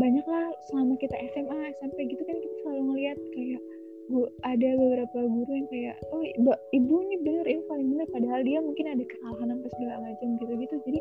[0.00, 3.62] banyak lah selama kita SMA SMP gitu kan kita selalu ngeliat kayak
[4.10, 8.06] bu ada beberapa guru yang kayak oh ibu, ibu ini bener ini paling bener.
[8.10, 11.00] Padahal dia mungkin ada kesalahan apa segala macam gitu gitu jadi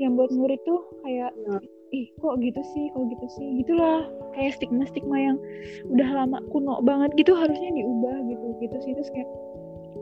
[0.00, 1.56] yang buat murid tuh kayak ya.
[1.92, 3.46] ih kok gitu sih kok gitu sih?
[3.60, 5.36] Gitulah kayak stigma stigma yang
[5.92, 8.92] udah lama kuno banget gitu harusnya diubah gitu gitu sih.
[8.96, 9.28] Terus kayak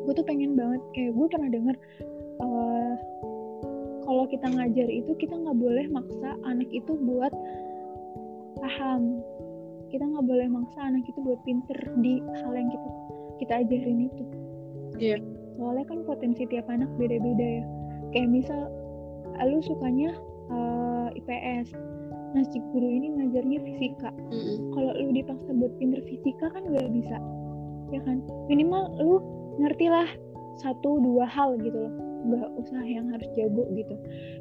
[0.07, 1.77] gue tuh pengen banget kayak gue pernah denger
[2.41, 2.95] uh,
[4.09, 7.29] kalau kita ngajar itu kita nggak boleh maksa anak itu buat
[8.57, 9.21] paham
[9.89, 12.89] kita nggak boleh maksa anak itu buat pinter di hal yang kita
[13.39, 14.25] kita ajarin itu.
[14.99, 15.19] Iya.
[15.19, 15.21] Yeah.
[15.59, 17.65] soalnya kan potensi tiap anak beda-beda ya.
[18.15, 18.61] Kayak misal
[19.43, 20.15] lu sukanya
[20.51, 21.75] uh, eh, IPS
[22.29, 24.11] nah si guru ini ngajarnya fisika.
[24.13, 24.57] Mm -hmm.
[24.77, 27.17] kalau lu dipaksa buat pinter fisika kan gak bisa.
[27.91, 28.23] Ya kan?
[28.47, 29.19] Minimal lu
[29.59, 30.07] ngerti lah
[30.63, 33.95] satu dua hal gitu loh nggak usah yang harus jago gitu.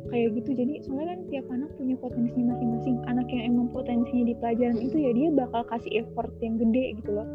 [0.10, 2.96] Kayak gitu jadi soalnya kan tiap anak punya potensi masing-masing.
[3.06, 7.12] Anak yang emang potensinya di pelajaran itu ya dia bakal kasih effort yang gede gitu
[7.14, 7.28] loh.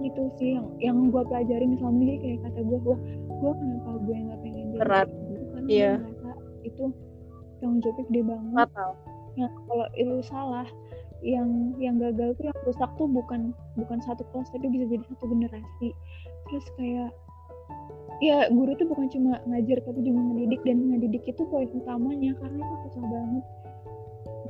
[0.00, 3.00] Gitu sih yang yang gue pelajarin selama ini kayak kata gue wah
[3.40, 5.08] gue kenapa gue nggak pengen jadi berat.
[5.08, 5.42] gitu?
[5.50, 5.92] Karena iya.
[6.64, 6.84] itu
[7.60, 8.68] tanggung jawabnya gede banget.
[8.68, 8.92] Fatal.
[9.38, 10.66] ya kalau itu salah
[11.22, 15.24] yang yang gagal tuh yang rusak tuh bukan bukan satu kelas tapi bisa jadi satu
[15.28, 15.88] generasi.
[16.48, 17.10] Terus kayak
[18.20, 22.60] ya guru tuh bukan cuma ngajar tapi juga ngedidik dan ngedidik itu poin utamanya karena
[22.60, 23.44] itu susah banget.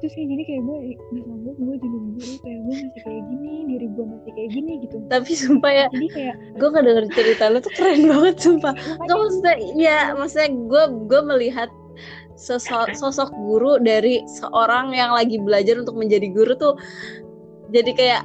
[0.01, 3.55] Itu sih jadi kayak gue nggak sanggup gue jadi guru kayak gue masih kayak gini
[3.71, 4.97] diri gue masih kayak gini gitu.
[5.07, 8.73] Tapi sumpah ya jadi kayak gue denger cerita lu tuh keren banget sumpah.
[9.07, 11.71] Nggak maksudnya ya maksudnya gue gue melihat
[12.35, 16.75] sosok sosok guru dari seorang yang lagi belajar untuk menjadi guru tuh
[17.71, 18.23] jadi kayak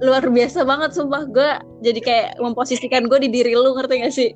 [0.00, 1.28] luar biasa banget sumpah.
[1.28, 1.50] Gue
[1.84, 4.32] jadi kayak memposisikan gue di diri lu ngerti gak sih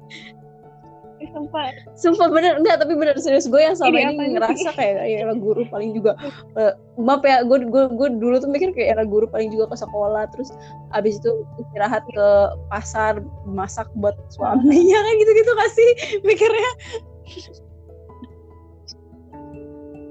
[1.33, 1.65] sumpah.
[1.97, 2.61] Sumpah bener.
[2.61, 3.17] Enggak tapi bener.
[3.19, 6.15] Serius gue yang selama ini, ini ngerasa kayak ya era guru paling juga
[6.61, 9.77] uh, maaf ya gue gue gue dulu tuh mikir kayak era guru paling juga ke
[9.81, 10.53] sekolah terus
[10.93, 12.29] abis itu istirahat ke
[12.69, 15.91] pasar masak buat suaminya kan gitu gitu kasih
[16.23, 16.71] mikirnya?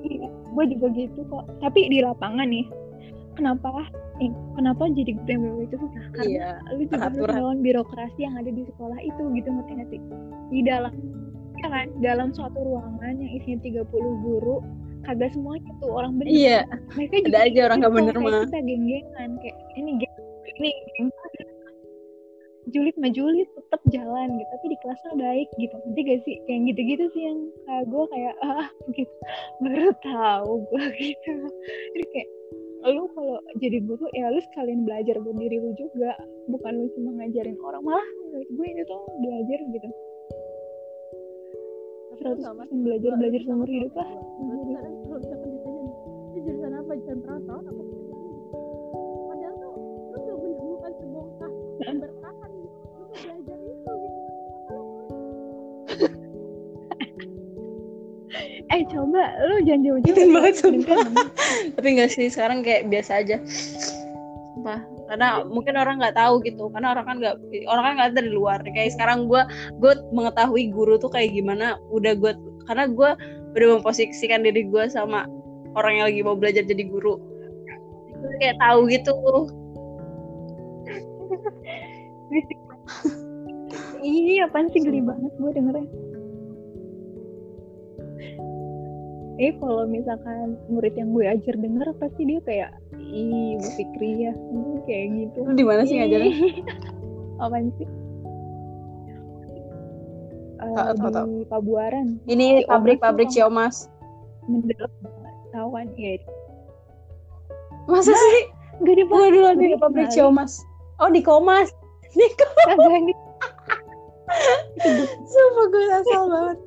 [0.02, 1.46] Iya, gue juga gitu kok.
[1.62, 2.81] Tapi di lapangan nih
[3.36, 3.68] kenapa
[4.20, 8.36] eh, kenapa jadi guru yang itu susah karena iya, lu juga harus melawan birokrasi yang
[8.38, 10.02] ada di sekolah itu gitu ngerti nggak sih?
[10.52, 10.94] Di dalam
[11.62, 11.88] ya kan?
[12.02, 14.58] Dalam suatu ruangan yang isinya 30 guru
[15.02, 16.30] kagak semuanya tuh orang bener.
[16.30, 16.60] Iya
[16.94, 18.44] mereka juga ada aja orang nggak bener mah.
[18.46, 20.16] kita geng-gengan kayak ini geng
[20.62, 21.10] ini geng
[22.70, 24.50] julid mah julid tetap jalan gitu.
[24.54, 25.76] Tapi di kelasnya baik gitu.
[25.82, 26.36] Nanti gak sih?
[26.46, 29.16] Kayak gitu-gitu sih yang kayak gue kayak ah gitu.
[29.66, 31.34] Baru tahu gue gitu.
[31.98, 32.30] Jadi kayak
[32.82, 36.18] lu kalau jadi guru ya lu sekalian belajar buat diri lu juga
[36.50, 39.90] bukan lu cuma ngajarin orang malah menurut gue itu tuh belajar gitu
[42.22, 45.82] seratus persen belajar belajar seumur hidup lah kalau misalkan ditanya
[46.34, 47.84] itu jurusan apa jurusan perawat apa
[49.30, 49.74] padahal tuh
[50.10, 53.51] lu gak menemukan sebongkah bertahan gitu lu belajar
[58.72, 60.56] eh coba lu jangan jauh-jauh banget
[61.76, 63.38] tapi enggak sih sekarang kayak biasa aja.
[64.56, 64.80] Sumpah.
[65.12, 67.36] karena mungkin orang nggak tahu gitu karena orang kan nggak
[67.68, 68.64] orang kan nggak dari luar.
[68.64, 69.44] Kayak sekarang gue
[69.84, 72.32] gue mengetahui guru tuh kayak gimana udah gue
[72.72, 73.12] karena gue
[73.52, 75.28] udah memposisikan diri gue sama
[75.76, 77.20] orang yang lagi mau belajar jadi guru.
[78.24, 79.12] Gue kayak tahu gitu.
[84.02, 85.86] Iya apaan sih geli banget gue dengernya
[89.42, 94.34] eh kalau misalkan murid yang gue ajar denger pasti dia kayak ih Bu Fikri ya.
[94.38, 95.40] Hmm, kayak gitu.
[95.50, 96.34] Lu di mana sih ngajarin
[97.44, 97.90] apaan sih?
[100.62, 102.22] Uh, di Pabuaran.
[102.30, 103.90] Ini pabrik-pabrik Siomas
[104.46, 104.94] mendelok
[105.54, 106.18] tawan ya
[107.90, 108.44] masa nah, sih?
[108.82, 110.62] Gak di gue dulu di pabrik Siomas
[111.02, 111.70] oh di Komas.
[112.18, 112.78] Di Komas.
[115.26, 116.58] Sumpah gue asal banget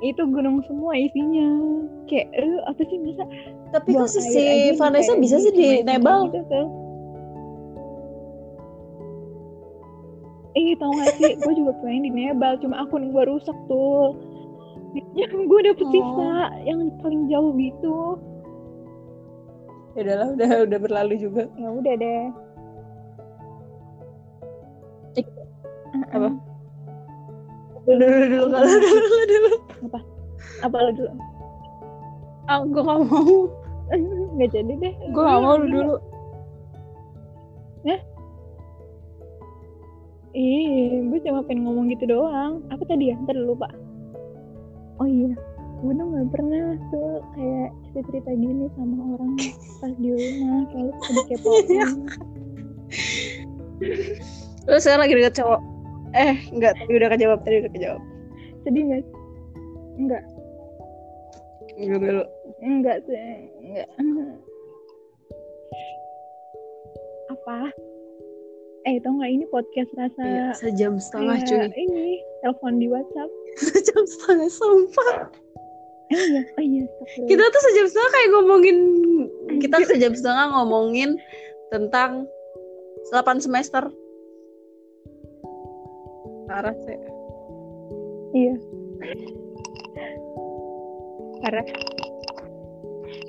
[0.00, 1.48] itu gunung semua isinya.
[2.08, 3.22] Kayak lu apa sih bisa?
[3.70, 6.32] Tapi kok si Vanessa bisa sih di nebal?
[6.32, 6.68] gitu tuh.
[10.58, 11.38] eh tau gak sih?
[11.38, 14.18] Gue juga pengen di nebal cuma akun gue rusak tuh.
[15.14, 15.92] Yang gue dapet oh.
[15.94, 16.34] sisa
[16.66, 18.18] yang paling jauh gitu.
[19.94, 21.46] Ya udahlah udah udah berlalu juga.
[21.54, 22.24] Ya udah deh.
[26.10, 26.49] Apa
[27.88, 29.50] dulu dulu dulu dulu dulu dulu
[29.88, 29.98] apa
[30.64, 31.10] apa lo dulu
[32.50, 33.32] ah gue gak mau
[34.36, 35.94] nggak jadi deh gue gak mau lu dulu
[37.86, 37.98] ya
[40.30, 42.62] Ih, gue cuma pengen ngomong gitu doang.
[42.70, 43.18] Apa tadi ya?
[43.26, 43.66] Ntar lupa.
[45.02, 45.34] Oh iya,
[45.82, 49.34] gue tuh gak pernah tuh kayak cerita-cerita gini sama orang
[49.82, 50.70] pas di rumah.
[50.70, 51.90] Kalau suka kepoin.
[54.70, 55.60] Lu sekarang lagi deket cowok?
[56.10, 58.02] Eh, enggak, tadi udah kejawab, tadi udah kejawab.
[58.66, 59.04] Sedih gak?
[59.94, 60.24] Enggak.
[61.78, 62.24] Enggak dulu.
[62.60, 63.88] Enggak sih, enggak.
[67.30, 67.58] Apa?
[68.90, 71.68] Eh, tau gak ini podcast rasa iya, sejam setengah cuy.
[71.68, 73.30] Ini telepon di WhatsApp.
[73.70, 75.30] sejam setengah sumpah.
[76.10, 76.84] Eh, iya, oh iya.
[77.30, 78.78] Kita tuh sejam setengah kayak ngomongin
[79.62, 81.14] kita sejam setengah ngomongin
[81.70, 82.26] tentang
[83.14, 83.94] 8 semester.
[86.50, 86.98] Parah sih.
[88.34, 88.54] Iya.
[91.46, 91.66] Parah.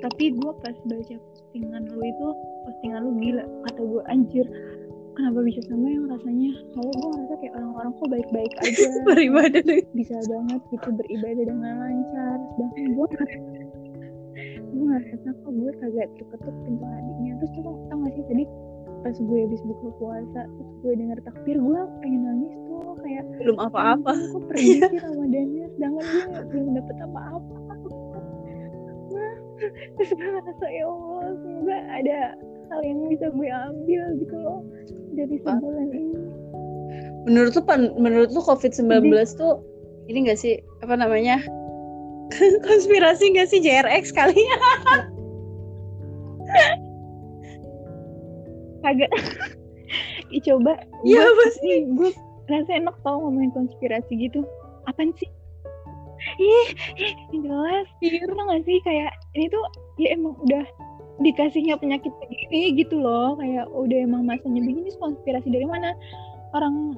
[0.02, 2.28] Tapi gue pas baca postingan lu itu
[2.66, 3.46] postingan lu gila.
[3.70, 4.46] Kata gue anjir
[5.14, 6.50] kenapa bisa sama yang rasanya?
[6.74, 8.86] Soalnya gue ngerasa kayak orang-orang kok baik-baik aja.
[9.06, 9.82] Beribadah deh.
[9.94, 12.38] bisa banget gitu beribadah dengan lancar.
[12.58, 13.06] Sedangkan gue
[14.66, 17.32] gue ngerasa kok gue kagak terketuk pintu hatinya.
[17.38, 18.44] Terus tau, tau gak sih tadi
[19.02, 22.71] pas gue habis buka puasa terus gue denger takbir gue pengen nangis tuh
[23.02, 24.12] kayak belum apa-apa.
[24.14, 27.56] Kok pergi ramadannya sedangkan gue belum dapet apa-apa.
[29.98, 32.18] Terus gue ngerasa ya Allah semoga ada
[32.72, 34.60] hal yang bisa gue ambil gitu loh
[35.14, 36.20] dari sebulan ini.
[37.28, 37.62] Menurut lu
[38.00, 39.62] menurut lu covid 19 Jadi, tuh
[40.10, 41.38] ini gak sih apa namanya
[42.66, 44.38] konspirasi gak sih JRX kali?
[46.52, 46.76] Ya
[48.82, 49.12] kagak
[50.46, 50.72] coba
[51.06, 52.10] iya pasti gue
[52.52, 54.44] rasa enak tau ngomongin konspirasi gitu.
[54.84, 55.28] Apaan sih?
[56.38, 56.68] Ih,
[57.00, 57.86] ih jelas.
[57.98, 58.78] Gitu gak sih?
[58.84, 59.62] Kayak ini tuh
[59.98, 60.64] ya emang udah
[61.20, 63.34] dikasihnya penyakit begini gitu loh.
[63.36, 65.94] Kayak udah emang masanya begini konspirasi dari mana?
[66.52, 66.94] Orang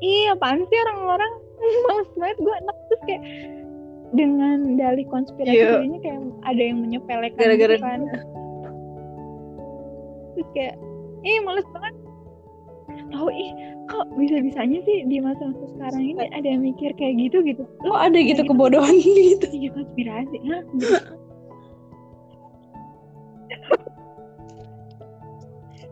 [0.00, 1.32] iya apaan sih orang-orang
[1.86, 2.76] males banget gue enak.
[2.88, 3.22] Terus kayak
[4.08, 5.84] dengan dalih konspirasi Iya.
[5.84, 8.00] jadinya kayak ada yang menyepelekan Gara-gara gitu kan.
[10.32, 10.74] terus kayak
[11.26, 11.94] ih males banget
[13.10, 13.50] tahu ih
[13.86, 17.96] kok bisa bisanya sih di masa-masa sekarang ini ada yang mikir kayak gitu gitu Kok
[17.96, 18.50] ada gitu gitu.
[18.50, 19.46] kebodohan gitu?
[19.48, 20.62] iya konspirasi Hah?
[20.68, 20.86] Gitu.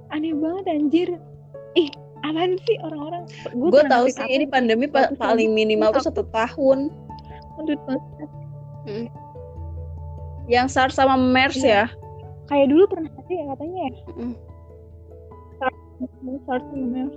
[0.08, 1.08] aneh banget anjir
[1.74, 1.90] ih
[2.22, 3.22] apaan sih orang-orang
[3.54, 6.88] Gua Gue tahu sih ini pandemi pa- paling minimal tuh Satu tahun.
[7.56, 9.08] untuk konspirasi.
[10.46, 11.68] Yang SARS sama MERS Iya.
[11.68, 11.84] ya.
[12.46, 14.34] kayak dulu pernah ya katanya ya Mm.
[15.96, 16.30] Sama
[16.72, 17.14] MERS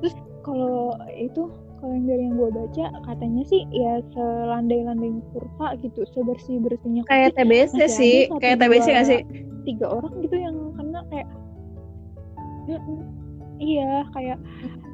[0.00, 1.42] terus kalau itu
[1.80, 7.36] kalau yang dari yang gue baca katanya sih ya selandai-landainya kurva gitu sebersih bersihnya Kayak
[7.36, 9.20] TBC sih, satu, kayak TBC dua- gak sih?
[9.64, 11.28] tiga orang gitu yang kena kayak
[13.60, 14.38] iya kayak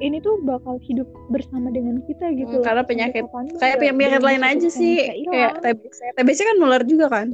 [0.03, 3.23] ini tuh bakal hidup bersama dengan kita gitu Hmm, karena penyakit
[3.57, 5.07] Kayak penyakit lain aja sih.
[5.23, 5.99] Kayak TBC.
[6.15, 7.27] TBC kan nular juga kan?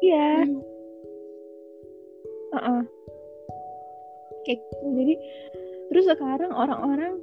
[0.00, 0.69] iya Hmm.
[2.50, 2.80] Heeh.
[4.40, 5.14] kayak gitu jadi
[5.88, 7.14] terus sekarang orang-orang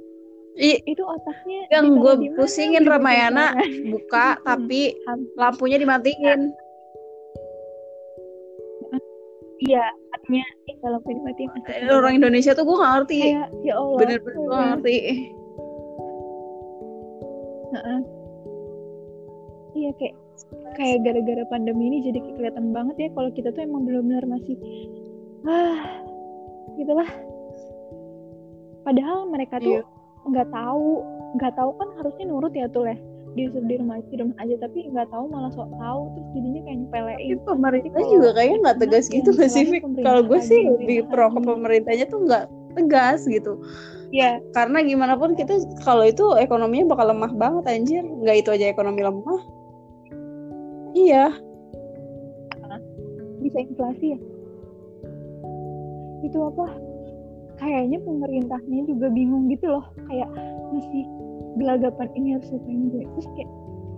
[0.54, 3.90] I- itu otaknya yang gue pusingin Di Ramayana pikiran.
[3.92, 6.40] buka tapi Ham- lampunya dimatiin.
[9.60, 13.18] iya artinya eh, kalau dimatiin Eh, Orang Indonesia tuh gue gak ngerti.
[13.20, 14.70] kayak ya Allah Bener-bener gue gak Heeh.
[14.70, 14.96] ngerti.
[19.74, 20.14] Iya kayak
[20.74, 24.56] kayak gara-gara pandemi ini jadi kelihatan banget ya kalau kita tuh emang benar-benar masih
[25.46, 25.78] ah
[26.74, 27.10] gitulah
[28.82, 29.82] padahal mereka tuh Iya.
[30.26, 30.88] nggak tahu
[31.38, 32.98] nggak tahu kan harusnya nurut ya tuh leh
[33.36, 36.78] disuruh di rumah di rumah aja tapi nggak tahu malah sok tahu terus jadinya kayak
[36.82, 39.64] nyepelein Tapi pemerintah Kalau juga kayaknya nggak tegas gitu nggak sih,
[40.02, 43.52] Kalau gue sih lebih pro ke pemerintahnya tuh nggak tegas gitu.
[44.10, 48.02] ya Karena gimana pun kita kalau itu ekonominya bakal lemah banget anjir.
[48.02, 49.40] Nggak itu aja ekonomi lemah.
[50.96, 51.26] Iya.
[53.38, 54.18] bisa inflasi ya
[56.24, 56.66] itu apa?
[57.58, 59.84] Kayaknya pemerintahnya juga bingung gitu loh.
[60.06, 60.30] Kayak
[60.70, 61.04] masih
[61.58, 63.50] gelagapan ini harus diapain gue terus kayak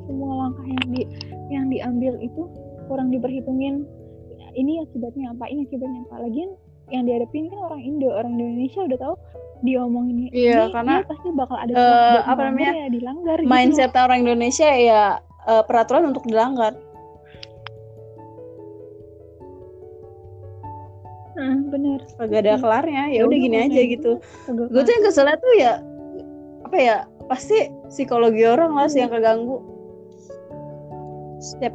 [0.08, 1.02] semua langkah yang di
[1.52, 2.42] yang diambil itu
[2.88, 3.84] kurang diperhitungin.
[4.50, 5.44] Ini akibatnya apa?
[5.46, 6.14] Ini akibatnya apa?
[6.26, 6.50] Lagian
[6.90, 9.14] yang dihadapin kan orang Indo orang Indonesia udah tahu
[9.62, 10.28] diomongin ini.
[10.34, 13.50] Iya, ini, karena, pasti bakal ada buat apa namanya, ya dilanggar gitu.
[13.50, 15.02] Mindset orang Indonesia ya
[15.46, 16.74] eh, peraturan untuk dilanggar.
[21.70, 22.58] Heeh, bener Kagak ada Iya.
[22.58, 23.02] kelarnya.
[23.08, 24.12] Ya Ya udah gini aja gitu.
[24.50, 25.72] Gue tuh yang keselnya tuh ya
[26.60, 29.62] apa ya pasti psikologi orang lah sih yang keganggu.
[31.38, 31.72] Setiap.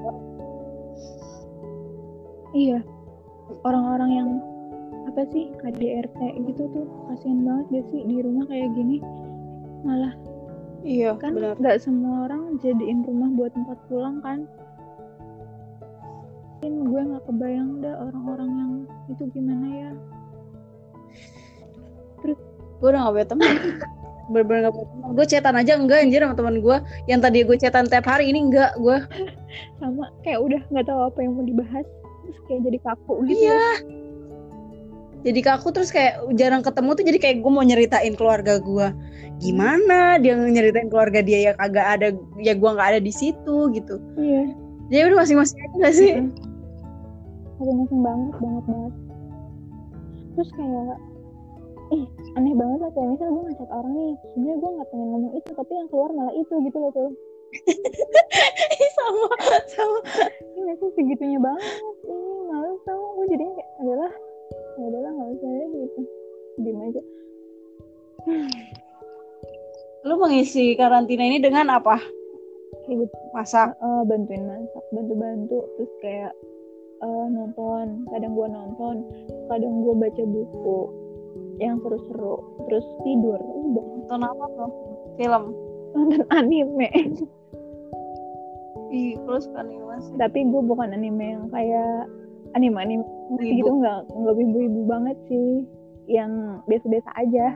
[2.52, 2.80] Iya,
[3.64, 4.30] orang-orang yang
[5.06, 9.00] apa sih KDRT gitu tuh kasihan banget gak sih di rumah kayak gini
[9.84, 10.12] malah
[10.82, 11.56] Iya, kan benar.
[11.58, 14.46] nggak semua orang jadiin rumah buat tempat pulang kan
[16.66, 18.72] mungkin gue nggak kebayang dah orang-orang yang
[19.14, 19.92] itu gimana ya.
[22.82, 23.54] Gue udah gak punya teman.
[24.34, 25.10] Bener-bener gak punya teman.
[25.14, 28.50] Gue chatan aja enggak anjir sama teman gue yang tadi gue chatan tiap hari ini
[28.50, 28.98] enggak gue
[29.80, 31.86] sama kayak udah nggak tahu apa yang mau dibahas.
[32.26, 33.46] Terus kayak jadi kaku gitu.
[33.46, 33.68] Iya.
[35.26, 38.90] Jadi kaku terus kayak jarang ketemu tuh jadi kayak gue mau nyeritain keluarga gue
[39.36, 42.08] gimana dia nyeritain keluarga dia ya kagak ada
[42.42, 44.02] ya gue nggak ada di situ gitu.
[44.18, 44.66] Iya.
[44.90, 46.14] Jadi udah masing-masing aja gak sih?
[46.22, 46.55] Mm.
[47.60, 48.94] Masing-masing banget banget banget.
[50.36, 50.98] Terus kayak
[51.94, 55.34] ih aneh banget lah kayak misal gue ngechat orang nih sebenarnya gue nggak pengen ngomong
[55.38, 57.12] itu tapi yang keluar malah itu gitu loh tuh
[58.98, 59.30] sama
[59.70, 60.00] sama.
[60.58, 61.64] Ini sih segitunya banget
[62.10, 64.12] ih males tau gue jadinya kayak adalah
[64.76, 66.02] ya udahlah nggak usah ya gitu.
[66.56, 67.02] Diem aja.
[70.06, 72.02] Lu mengisi karantina ini dengan apa?
[72.86, 73.16] Kayak gitu.
[73.32, 73.78] Masak.
[73.78, 76.34] Eh, bantuin masak bantu-bantu terus kayak
[77.06, 78.96] eh, nonton kadang gue nonton
[79.48, 80.80] kadang gue baca buku
[81.62, 82.36] yang seru-seru
[82.68, 83.86] terus tidur udah.
[83.86, 84.72] Nonton apa tuh?
[85.16, 85.44] Film?
[85.96, 86.90] Nonton anime.
[88.92, 92.06] Ih, lu suka animasi tapi gue bukan anime yang kayak
[92.54, 93.58] anime anime Wibu.
[93.58, 95.64] gitu nggak nggak ibu-ibu banget sih.
[96.06, 97.48] Yang biasa-biasa aja.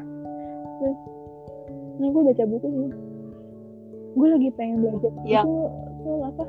[0.80, 1.00] Terus
[2.00, 2.90] ini gue baca buku sih.
[4.18, 5.12] Gue lagi pengen belajar.
[5.28, 5.68] Yang- itu
[6.08, 6.44] tuh apa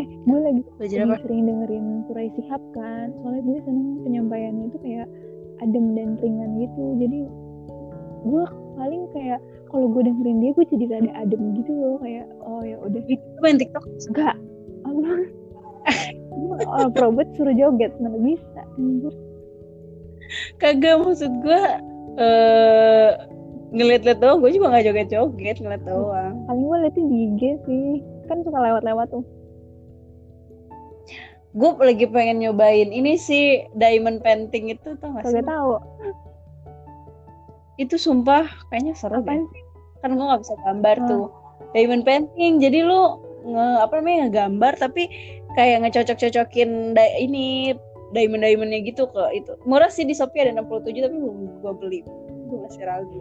[0.00, 1.22] eh gue lagi belajar lagi apa?
[1.26, 3.06] sering dengerin Kurai Sihab kan.
[3.20, 5.06] Soalnya gue seneng penyampaiannya itu kayak
[5.60, 6.84] adem dan ringan gitu.
[6.96, 7.20] Jadi
[8.22, 8.44] gue
[8.78, 11.96] paling kayak kalau gue dengerin dia gue jadi rada adem gitu loh.
[12.00, 13.02] Kayak oh ya udah.
[13.04, 13.84] Itu main tiktok?
[14.08, 14.36] Enggak.
[14.82, 15.16] Allah
[16.66, 18.62] oh, probot suruh joget mana bisa?
[20.56, 21.62] Kagak maksud gue
[22.16, 23.10] uh,
[23.76, 24.40] ngeliat-liat doang.
[24.40, 26.34] Gue juga gak joget-joget ngeliat doang.
[26.48, 27.88] Paling gue liatin di IG sih.
[28.30, 29.24] Kan suka lewat-lewat tuh
[31.52, 35.44] gue lagi pengen nyobain ini sih diamond painting itu tau gak sih?
[35.44, 35.76] tahu.
[37.76, 39.62] Itu sumpah kayaknya seru Apaan sih?
[40.00, 41.08] Kan gue gak bisa gambar hmm.
[41.08, 41.24] tuh.
[41.76, 42.60] Diamond painting.
[42.60, 45.02] Jadi lu nge apa namanya ngegambar tapi
[45.58, 47.76] kayak ngecocok-cocokin da ini
[48.16, 49.52] diamond-diamondnya gitu ke itu.
[49.68, 52.00] Murah sih di Shopee ada 67 tapi belum gue beli.
[52.48, 53.20] Gue masih ragu.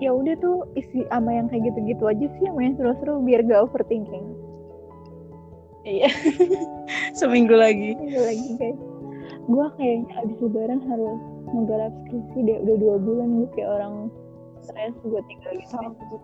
[0.00, 4.45] Ya udah tuh isi sama yang kayak gitu-gitu aja sih yang seru-seru biar gak overthinking.
[5.86, 6.10] Iya.
[7.18, 7.94] Seminggu lagi.
[7.94, 8.80] Seminggu lagi guys.
[9.46, 11.20] Gue kayaknya abis lebaran harus
[11.54, 12.58] menggarap skripsi deh.
[12.66, 13.94] Udah dua bulan gue kayak orang
[14.66, 16.18] stres gue tinggal gitu.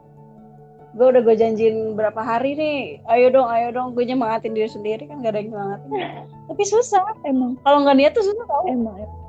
[0.92, 3.00] Gue udah gue janjiin berapa hari nih.
[3.06, 3.94] Ayo dong, ayo dong.
[3.94, 5.90] Gue nyemangatin diri sendiri kan gak ada yang nyemangatin.
[6.50, 7.54] Tapi susah emang.
[7.62, 8.66] Kalau nggak niat tuh susah tau.
[8.66, 9.20] Emang, emang.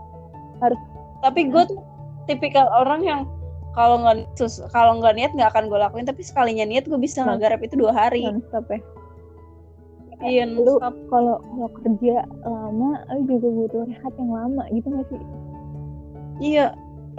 [0.59, 0.81] Harus.
[1.21, 1.79] Tapi gue tuh
[2.25, 3.21] tipikal orang yang
[3.77, 4.29] kalau nggak
[4.69, 7.93] kalau nggak niat nggak akan gue lakuin tapi sekalinya niat gue bisa ngegarap itu dua
[7.93, 8.25] hari.
[8.25, 8.33] Ya
[10.23, 10.79] iya lu
[11.11, 15.21] kalau mau kerja lama lu juga butuh rehat yang lama gitu gak sih?
[16.39, 16.65] Iya.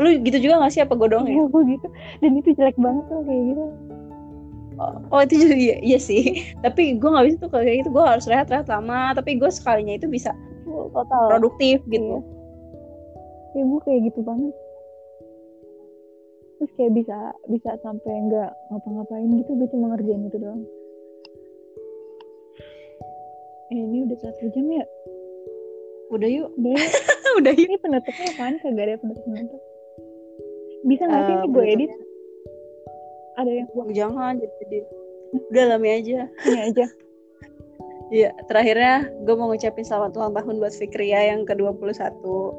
[0.01, 0.83] Lu gitu juga gak sih?
[0.83, 1.39] Apa gue doang ya?
[1.39, 1.87] Iya, gue gitu.
[2.25, 3.65] Dan itu jelek banget tuh kayak gitu.
[4.75, 6.43] Oh, oh itu juga iya, iya sih.
[6.65, 7.91] Tapi gue gak bisa tuh kayak gitu.
[7.95, 9.15] Gue harus rehat rehat lama.
[9.15, 10.35] Tapi gue sekalinya itu bisa
[10.93, 11.31] total.
[11.31, 12.23] produktif gitu.
[13.55, 13.61] Iya.
[13.61, 14.55] ya gue kayak gitu banget.
[16.59, 17.19] Terus kayak bisa
[17.51, 19.51] bisa sampai nggak ngapa-ngapain gitu.
[19.55, 20.65] Gue cuma ngerjain itu doang
[23.73, 24.85] eh ini udah satu jam ya?
[26.13, 26.49] Udah yuk.
[26.59, 27.69] Udah yuk udah yuk.
[27.71, 28.55] Ini penutupnya apaan?
[28.61, 29.63] Kagak ada penutup penutup
[30.85, 31.93] bisa nggak sih uh, ini gue edit?
[33.35, 33.91] ada yang buang.
[33.91, 34.79] Jangan jadi
[35.51, 36.29] udah lami aja.
[36.47, 36.87] Ini aja.
[38.13, 41.97] Iya, terakhirnya gue mau ngucapin selamat ulang tahun buat Fikria yang ke-21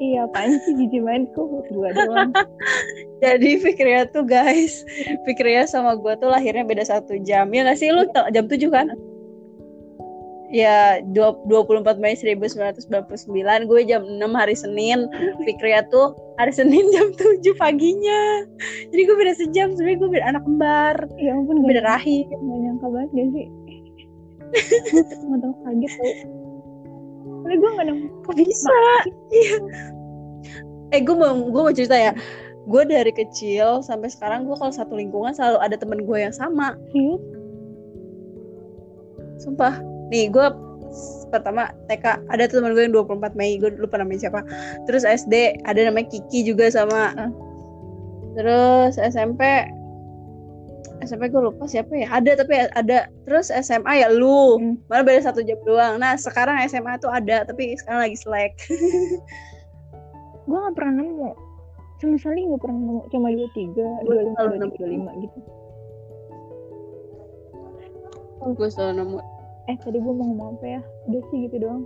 [0.02, 0.74] Iya, apaan sih?
[0.74, 1.32] Jijik banget.
[1.38, 2.34] Kok dua doang?
[3.24, 4.82] Jadi Fikria tuh guys
[5.24, 7.54] Fikria sama gue tuh lahirnya beda satu jam.
[7.54, 7.94] Ya gak sih?
[7.94, 8.90] Lu jam 7 kan?
[10.56, 12.88] Ya 24 Mei 1999
[13.68, 15.12] gue jam 6 hari Senin.
[15.44, 18.48] Fikria tuh hari Senin jam 7 paginya.
[18.88, 20.96] Jadi gue beda sejam sebenernya gue beda anak kembar.
[21.20, 22.24] Ya ampun beda rahim.
[22.32, 23.48] gak nyangka banget gak sih?
[25.28, 26.12] Gue tau kaget tau.
[27.44, 28.08] Karena gue gak nemu
[28.40, 28.78] bisa?
[29.34, 29.58] Iya.
[30.96, 32.16] Eh gue mau gue mau cerita ya.
[32.66, 36.80] Gue dari kecil sampai sekarang gue kalau satu lingkungan selalu ada temen gue yang sama.
[36.96, 37.20] Hmm?
[39.36, 39.78] sumpah
[40.10, 40.48] nih gue
[41.34, 44.42] pertama TK ada teman gue yang 24 Mei gue lupa namanya siapa.
[44.88, 47.12] Terus SD ada namanya Kiki juga sama.
[47.16, 47.32] Uh.
[48.36, 49.40] terus SMP
[51.04, 52.08] SMP gue lupa siapa ya.
[52.12, 53.12] Ada tapi ada.
[53.28, 54.60] Terus SMA ya lu.
[54.60, 54.76] Hmm.
[54.88, 56.00] malah beda satu jam doang.
[56.00, 58.56] Nah sekarang SMA tuh ada tapi sekarang lagi slack.
[60.46, 61.34] Gue gak pernah nemu.
[61.98, 63.02] Sama sekali gak pernah nemu.
[63.10, 65.40] Cuma dua tiga dua lima dua lima gitu.
[68.46, 69.20] Gue selalu nemu
[69.66, 70.82] eh tadi gue mau ngomong apa ya?
[71.10, 71.84] Udah sih gitu doang.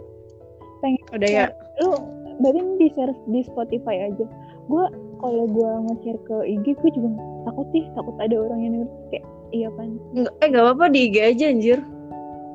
[0.84, 1.46] Pengen udah ya?
[1.84, 1.96] lu
[2.40, 4.26] berarti di share di Spotify aja.
[4.68, 4.86] Gue
[5.20, 7.10] kalau gue nge-share ke IG gue juga
[7.48, 7.84] takut sih.
[7.96, 8.90] Takut ada orang yang denger.
[9.12, 11.80] Kayak iya kan Nggak, eh gak apa-apa di IG aja anjir.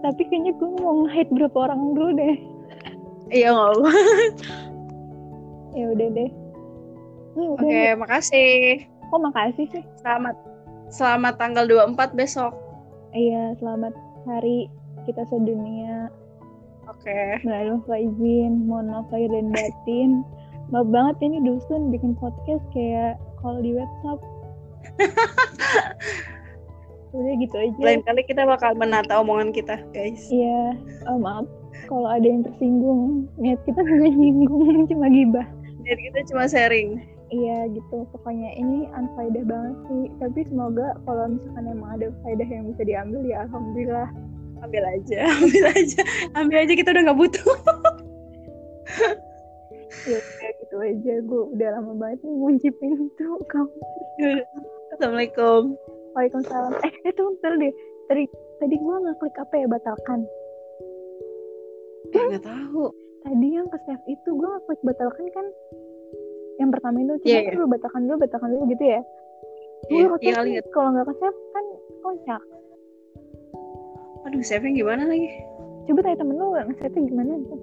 [0.04, 2.36] Tapi kayaknya gue mau nge-hide berapa orang dulu deh.
[3.32, 3.88] Iya gak apa
[5.78, 6.30] ya udah deh.
[7.34, 8.86] Oke, okay, makasih.
[9.10, 9.82] Kok makasih sih?
[9.98, 10.38] Selamat
[10.86, 12.54] selamat tanggal 24 besok.
[13.10, 13.90] Iya, selamat
[14.22, 14.70] hari
[15.04, 16.08] kita sedunia.
[16.84, 17.40] Oke.
[17.40, 17.64] Okay.
[17.68, 20.10] lupa izin mohon maaf lahir dan batin.
[20.68, 24.20] Maaf banget ini dusun bikin podcast kayak call di WhatsApp.
[27.14, 27.78] Udah gitu aja.
[27.80, 30.28] Lain kali kita bakal menata omongan kita guys.
[30.28, 30.76] Iya.
[31.08, 31.46] Oh, maaf.
[31.86, 35.46] Kalau ada yang tersinggung niat kita nggak nyinggung cuma gibah.
[35.84, 37.00] Niat kita cuma sharing.
[37.32, 38.04] Iya gitu.
[38.12, 40.04] Pokoknya ini unfaedah banget sih.
[40.20, 44.08] Tapi semoga kalau misalkan emang ada faedah yang bisa diambil ya alhamdulillah
[44.64, 46.00] ambil aja ambil aja.
[46.32, 47.46] Ambil aja kita udah nggak butuh.
[50.04, 51.14] Ya kayak gitu aja.
[51.24, 53.72] Gue udah lama banget nih ngunci pintu kamu
[54.92, 55.80] assalamualaikum.
[56.12, 56.76] Waalaikumsalam.
[56.84, 57.72] Eh itu eh, bentar deh.
[58.12, 58.24] Tadi
[58.60, 60.20] tadi gue nggak klik apa ya batalkan?
[62.12, 62.92] Eh nggak tahu.
[63.24, 65.46] Tadi yang ke save itu gue nggak klik batalkan kan?
[66.60, 67.52] Yang pertama itu coba yeah, yeah.
[67.56, 69.00] dulu batalkan dulu batalkan dulu gitu ya?
[69.88, 71.64] Iya, yeah, iya, kalau nggak ke save kan
[72.04, 72.42] kocak
[74.24, 75.28] aduh saving gimana lagi
[75.84, 77.60] coba tanya temen lu nge-save gimana tuh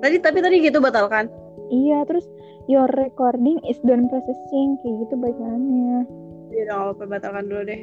[0.00, 1.28] tadi tapi tadi gitu batalkan
[1.68, 2.24] iya terus
[2.72, 6.08] your recording is done processing kayak gitu bacaannya
[6.56, 7.82] iya dong apa batalkan dulu deh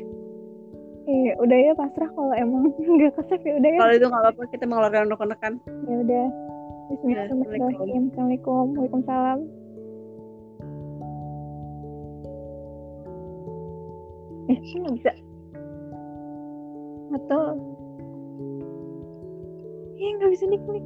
[1.05, 3.77] Eh, udah ya pasrah kalau emang nggak ke save ya udah ya.
[3.77, 5.53] Kalau itu nggak apa-apa kita mengeluarkan rekan-rekan.
[5.85, 6.25] Ya udah.
[6.89, 8.01] Bismillahirrahmanirrahim.
[8.09, 8.65] Assalamualaikum.
[8.73, 9.39] Waalaikumsalam.
[14.49, 15.11] Eh, nggak bisa.
[17.15, 17.55] Atau...
[19.95, 20.85] Eh, nggak bisa diklik.